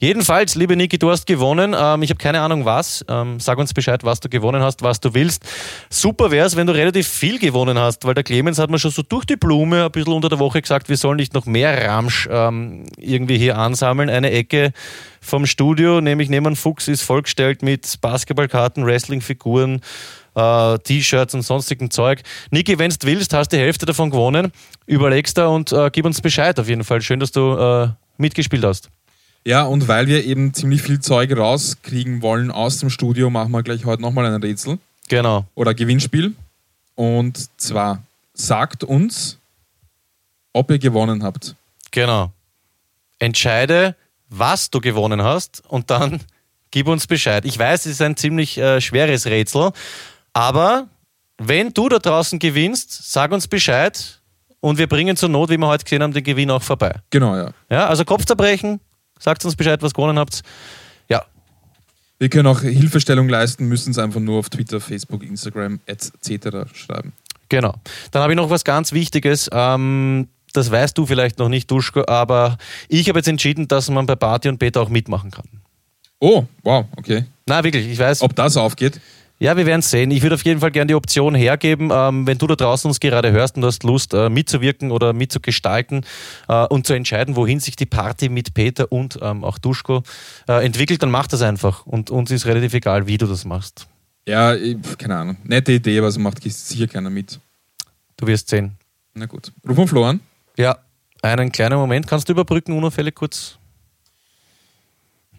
[0.00, 1.74] Jedenfalls, liebe Niki, du hast gewonnen.
[1.76, 3.04] Ähm, ich habe keine Ahnung was.
[3.08, 5.44] Ähm, sag uns Bescheid, was du gewonnen hast, was du willst.
[5.90, 8.92] Super wäre es, wenn du relativ viel gewonnen hast, weil der Clemens hat mir schon
[8.92, 11.88] so durch die Blume ein bisschen unter der Woche gesagt, wir sollen nicht noch mehr
[11.88, 14.08] Ramsch ähm, irgendwie hier ansammeln.
[14.08, 14.72] Eine Ecke
[15.22, 19.80] vom Studio, nämlich einem Fuchs, ist vollgestellt mit Basketballkarten, Wrestlingfiguren,
[20.34, 22.22] äh, T-Shirts und sonstigen Zeug.
[22.50, 24.52] Niki, wenn du willst, hast die Hälfte davon gewonnen.
[24.86, 27.00] Überlegst da und äh, gib uns Bescheid auf jeden Fall.
[27.00, 28.90] Schön, dass du äh, mitgespielt hast.
[29.44, 33.62] Ja, und weil wir eben ziemlich viel Zeug rauskriegen wollen aus dem Studio, machen wir
[33.62, 35.46] gleich heute nochmal ein Rätsel Genau.
[35.54, 36.34] oder Gewinnspiel.
[36.94, 38.02] Und zwar
[38.34, 39.38] sagt uns,
[40.52, 41.54] ob ihr gewonnen habt.
[41.90, 42.30] Genau.
[43.18, 43.94] Entscheide,
[44.34, 46.20] was du gewonnen hast und dann
[46.70, 47.44] gib uns Bescheid.
[47.44, 49.72] Ich weiß, es ist ein ziemlich äh, schweres Rätsel,
[50.32, 50.88] aber
[51.38, 54.20] Wenn du da draußen gewinnst, sag uns Bescheid
[54.60, 56.94] und wir bringen zur Not, wie wir heute gesehen haben, den Gewinn auch vorbei.
[57.10, 57.50] Genau, ja.
[57.68, 58.78] Ja, also Kopfzerbrechen,
[59.18, 60.42] sagt uns Bescheid, was gewonnen habt.
[61.08, 61.24] Ja,
[62.20, 66.70] Wir können auch Hilfestellung leisten, müssen es einfach nur auf Twitter, Facebook, Instagram etc.
[66.74, 67.12] schreiben.
[67.48, 67.74] genau.
[68.12, 69.50] Dann habe ich noch was ganz Wichtiges.
[69.52, 74.06] Ähm, das weißt du vielleicht noch nicht, Duschko, aber ich habe jetzt entschieden, dass man
[74.06, 75.46] bei Party und Beta auch mitmachen kann.
[76.20, 77.24] Oh, wow, okay.
[77.46, 78.22] Na, wirklich, ich weiß.
[78.22, 79.00] Ob das aufgeht?
[79.42, 80.12] Ja, wir werden es sehen.
[80.12, 83.00] Ich würde auf jeden Fall gerne die Option hergeben, ähm, wenn du da draußen uns
[83.00, 86.06] gerade hörst und du hast Lust äh, mitzuwirken oder mitzugestalten
[86.46, 90.04] äh, und zu entscheiden, wohin sich die Party mit Peter und ähm, auch Duschko
[90.46, 91.84] äh, entwickelt, dann mach das einfach.
[91.86, 93.88] Und uns ist relativ egal, wie du das machst.
[94.28, 95.36] Ja, ich, keine Ahnung.
[95.42, 97.40] Nette Idee, aber es macht sicher keiner mit.
[98.16, 98.76] Du wirst sehen.
[99.14, 99.50] Na gut.
[99.68, 100.20] Ruf mal Flo an.
[100.56, 100.78] Ja,
[101.22, 102.06] einen kleinen Moment.
[102.06, 103.58] Kannst du überbrücken, unauffällig kurz?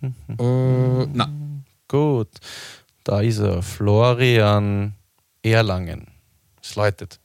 [0.01, 1.29] Äh, na,
[1.87, 2.31] Gut.
[3.03, 3.61] Da ist er.
[3.61, 4.95] Florian
[5.43, 6.07] Erlangen.
[6.61, 7.19] Es läutet.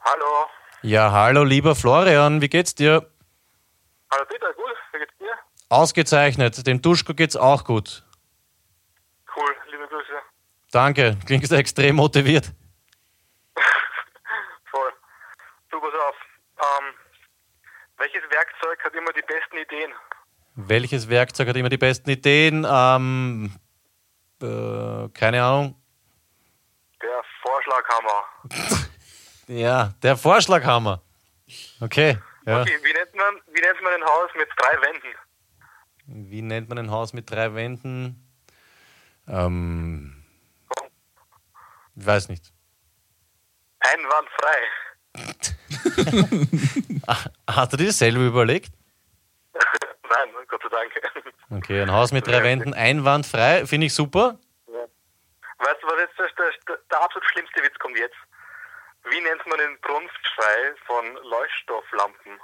[0.00, 0.46] Hallo.
[0.82, 2.40] Ja, hallo, lieber Florian.
[2.40, 3.06] Wie geht's dir?
[4.10, 4.74] Hallo Peter, gut?
[4.92, 5.38] Wie geht's dir?
[5.68, 6.66] Ausgezeichnet.
[6.66, 8.02] Dem Duschko geht's auch gut.
[9.36, 10.18] Cool, liebe Grüße.
[10.72, 11.16] Danke.
[11.26, 12.52] Klingst extrem motiviert.
[14.70, 14.90] Voll.
[15.70, 16.16] Du, pass auf.
[16.58, 16.94] Ähm,
[18.00, 19.92] welches Werkzeug hat immer die besten Ideen?
[20.56, 22.66] Welches Werkzeug hat immer die besten Ideen?
[22.68, 23.52] Ähm,
[24.42, 25.76] äh, keine Ahnung.
[27.02, 28.24] Der Vorschlaghammer.
[29.46, 31.02] Ja, der Vorschlaghammer.
[31.80, 32.16] Okay.
[32.46, 32.60] Ja.
[32.60, 35.14] Okay, wie nennt, man, wie nennt man ein Haus mit drei Wänden?
[36.06, 38.30] Wie nennt man ein Haus mit drei Wänden?
[39.26, 40.24] Ähm,
[41.96, 42.52] ich weiß nicht.
[43.80, 44.58] Einwandfrei.
[47.46, 48.72] Hast du dir selber überlegt?
[49.54, 50.92] Nein, Gott sei Dank.
[51.50, 54.38] Okay, ein Haus mit drei Wänden, einwandfrei, finde ich super.
[55.60, 58.16] Weißt du, was jetzt der, der, absolut schlimmste Witz kommt jetzt?
[59.04, 62.40] Wie nennt man den Brunftschrei von Leuchtstofflampen?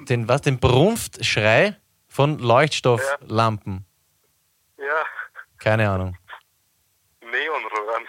[0.00, 1.76] Den, was, den Brumpfschrei
[2.08, 3.86] von Leuchtstofflampen?
[4.76, 5.06] Ja,
[5.58, 6.16] Keine Ahnung.
[7.20, 8.06] Neonröhren.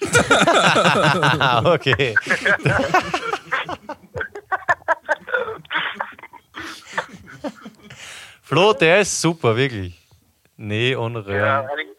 [1.64, 2.14] Okay.
[8.42, 9.94] Flo, der ist super, wirklich.
[10.56, 11.38] Neonröhren.
[11.38, 11.96] Ja, einen,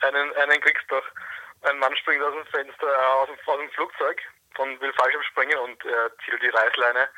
[0.00, 1.04] einen, einen kriegst du doch.
[1.68, 4.20] Ein Mann springt aus dem Fenster, äh, aus, dem, aus dem Flugzeug
[4.58, 7.08] und will Fallschirmspringen und er zieht die Reißleine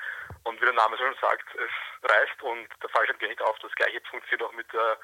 [0.45, 3.59] und wie der Name schon sagt, es reißt und der Fallschirm geht nicht auf.
[3.61, 4.97] Das gleiche funktioniert auch mit der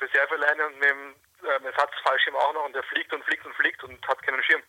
[0.00, 3.84] Reserveleine und mit dem ähm, Ersatzfallschirm auch noch und der fliegt und fliegt und fliegt
[3.84, 4.62] und hat keinen Schirm.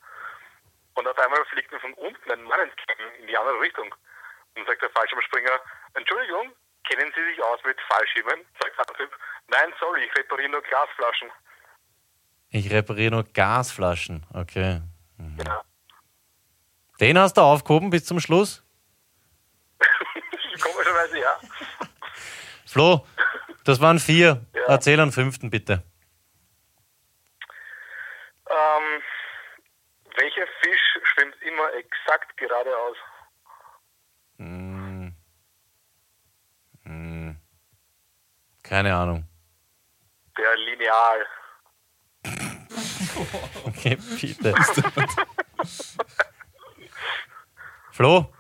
[0.96, 3.94] Und auf einmal fliegt ihm von unten ein Mann entgegen in die andere Richtung.
[4.56, 5.60] Und sagt der Fallschirmspringer,
[5.94, 6.52] Entschuldigung,
[6.90, 8.46] kennen Sie sich aus mit Fallschirmen?
[8.62, 9.12] Sagt der Typ,
[9.48, 11.32] nein, sorry, ich repariere nur Glasflaschen.
[12.50, 14.26] Ich repariere nur Gasflaschen.
[14.34, 14.82] Okay.
[15.46, 15.64] Ja.
[17.00, 18.62] Den hast du aufgehoben bis zum Schluss?
[20.62, 21.40] Komischerweise ja.
[22.68, 23.08] Flo,
[23.64, 24.46] das waren vier.
[24.54, 24.62] Ja.
[24.68, 25.82] Erzähl einen fünften bitte.
[28.50, 29.02] Ähm,
[30.18, 32.98] welcher Fisch schwimmt immer exakt geradeaus?
[34.38, 35.16] Hm.
[36.84, 37.38] Hm.
[38.64, 39.26] Keine Ahnung.
[40.38, 41.26] Der Lineal.
[43.66, 44.56] Okay, bitte.
[47.92, 48.32] Flo,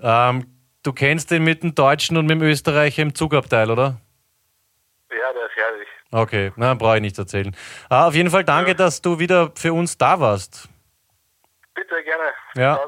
[0.00, 0.46] Ja, ähm,
[0.82, 4.00] du kennst den mit dem Deutschen und mit dem Österreicher im Zugabteil, oder?
[5.10, 5.45] ja, der.
[6.10, 7.54] Okay, na, brauche ich nicht erzählen.
[7.88, 10.68] Ah, auf jeden Fall danke, dass du wieder für uns da warst.
[11.74, 12.30] Bitte gerne.
[12.54, 12.80] Ja.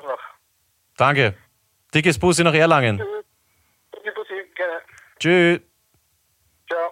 [0.97, 1.35] Danke.
[1.95, 2.99] Dickes Bussi nach Erlangen.
[2.99, 4.81] Bussi, Bussi, gerne.
[5.19, 5.61] Tschüss.
[6.71, 6.91] Ciao.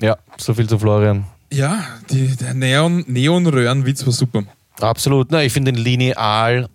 [0.00, 1.26] Ja, so viel zu Florian.
[1.50, 4.44] Ja, die, der Neon, Neonröhrenwitz war super.
[4.80, 5.28] Absolut.
[5.30, 6.68] Na, ich finde den Lineal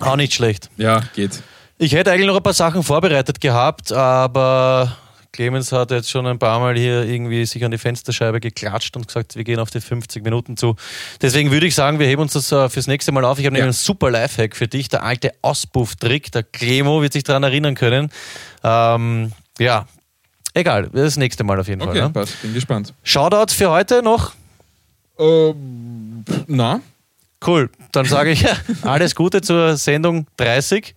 [0.00, 0.70] auch nicht schlecht.
[0.76, 1.42] Ja, geht.
[1.78, 4.96] Ich hätte eigentlich noch ein paar Sachen vorbereitet gehabt, aber
[5.34, 9.08] Clemens hat jetzt schon ein paar Mal hier irgendwie sich an die Fensterscheibe geklatscht und
[9.08, 10.76] gesagt, wir gehen auf die 50 Minuten zu.
[11.20, 13.40] Deswegen würde ich sagen, wir heben uns das äh, fürs nächste Mal auf.
[13.40, 13.62] Ich habe Ja.
[13.64, 16.30] nämlich einen super Lifehack für dich, der alte Auspuff-Trick.
[16.30, 18.10] Der Clemo wird sich daran erinnern können.
[18.62, 19.86] Ähm, ja,
[20.54, 22.02] egal, das nächste Mal auf jeden Okay, Fall.
[22.02, 22.10] Ne?
[22.10, 22.40] passt.
[22.40, 22.94] Bin gespannt.
[23.02, 24.34] Shoutout für heute noch.
[25.18, 26.80] Ähm, na,
[27.46, 28.46] Cool, dann sage ich
[28.82, 30.94] alles Gute zur Sendung 30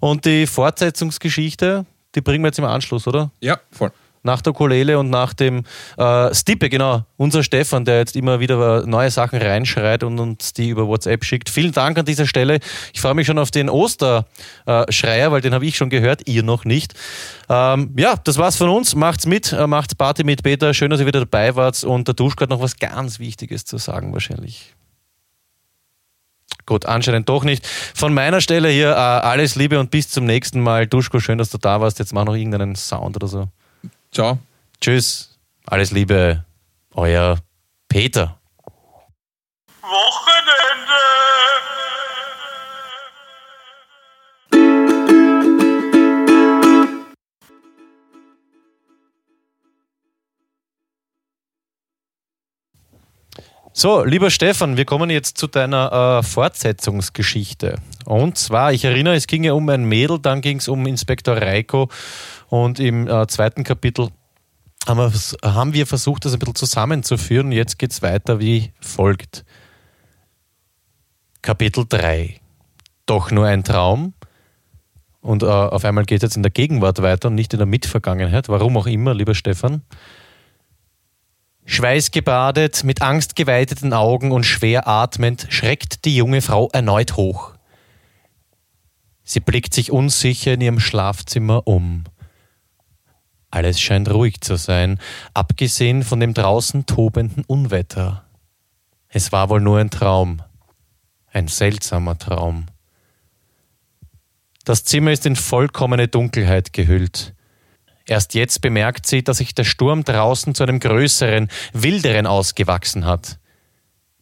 [0.00, 1.86] und die Fortsetzungsgeschichte,
[2.16, 3.30] die bringen wir jetzt im Anschluss, oder?
[3.40, 3.92] ja, voll.
[4.22, 5.62] nach der Ukulele und nach dem
[5.96, 10.70] äh, Stippe, genau, unser Stefan, der jetzt immer wieder neue Sachen reinschreit und uns die
[10.70, 11.48] über WhatsApp schickt.
[11.48, 12.58] Vielen Dank an dieser Stelle.
[12.92, 16.64] Ich freue mich schon auf den Osterschreier, weil den habe ich schon gehört, ihr noch
[16.64, 16.94] nicht.
[17.48, 18.96] Ähm, ja, das war's von uns.
[18.96, 20.74] Macht's mit, äh, macht Party mit Peter.
[20.74, 21.84] Schön, dass ihr wieder dabei wart.
[21.84, 24.74] Und der Duschko hat noch was ganz Wichtiges zu sagen, wahrscheinlich.
[26.66, 27.64] Gut, anscheinend doch nicht.
[27.66, 30.86] Von meiner Stelle hier äh, alles Liebe und bis zum nächsten Mal.
[30.86, 32.00] Duschko, schön, dass du da warst.
[32.00, 33.48] Jetzt mach noch irgendeinen Sound oder so.
[34.12, 34.38] Ciao.
[34.80, 35.38] Tschüss.
[35.64, 36.44] Alles Liebe.
[36.92, 37.38] Euer
[37.88, 38.38] Peter.
[39.80, 40.35] Wochenende.
[53.78, 57.76] So, lieber Stefan, wir kommen jetzt zu deiner äh, Fortsetzungsgeschichte.
[58.06, 61.36] Und zwar, ich erinnere, es ging ja um ein Mädel, dann ging es um Inspektor
[61.36, 61.90] Reiko
[62.48, 64.08] und im äh, zweiten Kapitel
[64.86, 65.12] haben wir,
[65.52, 67.52] haben wir, versucht, das ein bisschen zusammenzuführen.
[67.52, 69.44] Jetzt geht es weiter wie folgt.
[71.42, 72.40] Kapitel 3.
[73.04, 74.14] Doch nur ein Traum.
[75.20, 77.66] Und äh, auf einmal geht es jetzt in der Gegenwart weiter und nicht in der
[77.66, 78.48] Mitvergangenheit.
[78.48, 79.82] Warum auch immer, lieber Stefan.
[81.66, 87.52] Schweißgebadet, mit Angst geweiteten Augen und schwer atmend, schreckt die junge Frau erneut hoch.
[89.24, 92.04] Sie blickt sich unsicher in ihrem Schlafzimmer um.
[93.50, 95.00] Alles scheint ruhig zu sein,
[95.34, 98.24] abgesehen von dem draußen tobenden Unwetter.
[99.08, 100.42] Es war wohl nur ein Traum,
[101.32, 102.66] ein seltsamer Traum.
[104.64, 107.35] Das Zimmer ist in vollkommene Dunkelheit gehüllt.
[108.08, 113.38] Erst jetzt bemerkt sie, dass sich der Sturm draußen zu einem größeren, wilderen ausgewachsen hat.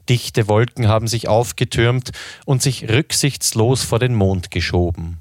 [0.08, 2.10] Dichte Wolken haben sich aufgetürmt
[2.44, 5.20] und sich rücksichtslos vor den Mond geschoben.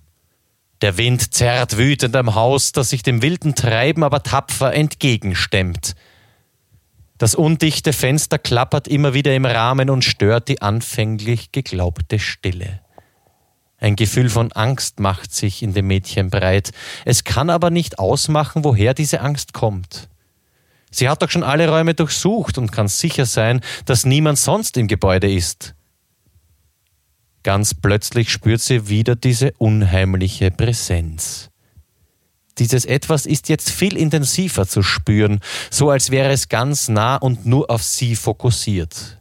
[0.82, 5.95] Der Wind zerrt wütend am Haus, das sich dem wilden Treiben aber tapfer entgegenstemmt.
[7.18, 12.82] Das undichte Fenster klappert immer wieder im Rahmen und stört die anfänglich geglaubte Stille.
[13.84, 16.72] Ein Gefühl von Angst macht sich in dem Mädchen breit.
[17.04, 20.08] Es kann aber nicht ausmachen, woher diese Angst kommt.
[20.90, 24.88] Sie hat doch schon alle Räume durchsucht und kann sicher sein, dass niemand sonst im
[24.88, 25.76] Gebäude ist.
[27.44, 31.50] Ganz plötzlich spürt sie wieder diese unheimliche Präsenz.
[32.60, 37.46] Dieses Etwas ist jetzt viel intensiver zu spüren, so als wäre es ganz nah und
[37.46, 39.20] nur auf sie fokussiert.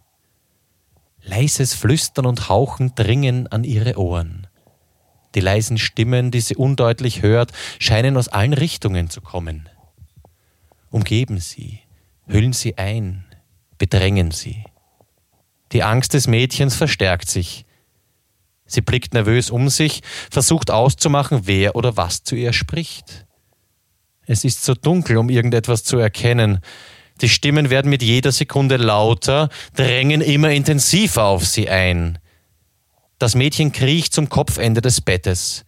[1.21, 4.42] Leises Flüstern und Hauchen dringen an ihre Ohren.
[5.35, 9.69] Die leisen Stimmen, die sie undeutlich hört, scheinen aus allen Richtungen zu kommen.
[10.91, 11.81] Umgeben sie,
[12.27, 13.25] hüllen sie ein,
[13.79, 14.65] bedrängen sie.
[15.73, 17.65] Die Angst des Mädchens verstärkt sich.
[18.67, 23.27] Sie blickt nervös um sich, versucht auszumachen, wer oder was zu ihr spricht.
[24.27, 26.61] Es ist zu dunkel, um irgendetwas zu erkennen.
[27.21, 32.19] Die Stimmen werden mit jeder Sekunde lauter, drängen immer intensiver auf sie ein.
[33.23, 35.65] Das Mädchen kriecht zum Kopfende des Bettes.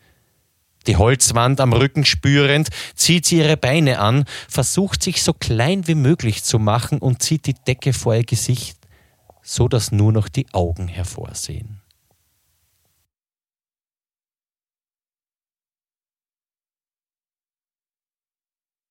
[0.88, 5.94] Die Holzwand am Rücken spürend, zieht sie ihre Beine an, versucht sich so klein wie
[5.94, 8.76] möglich zu machen und zieht die Decke vor ihr Gesicht,
[9.40, 11.80] so dass nur noch die Augen hervorsehen.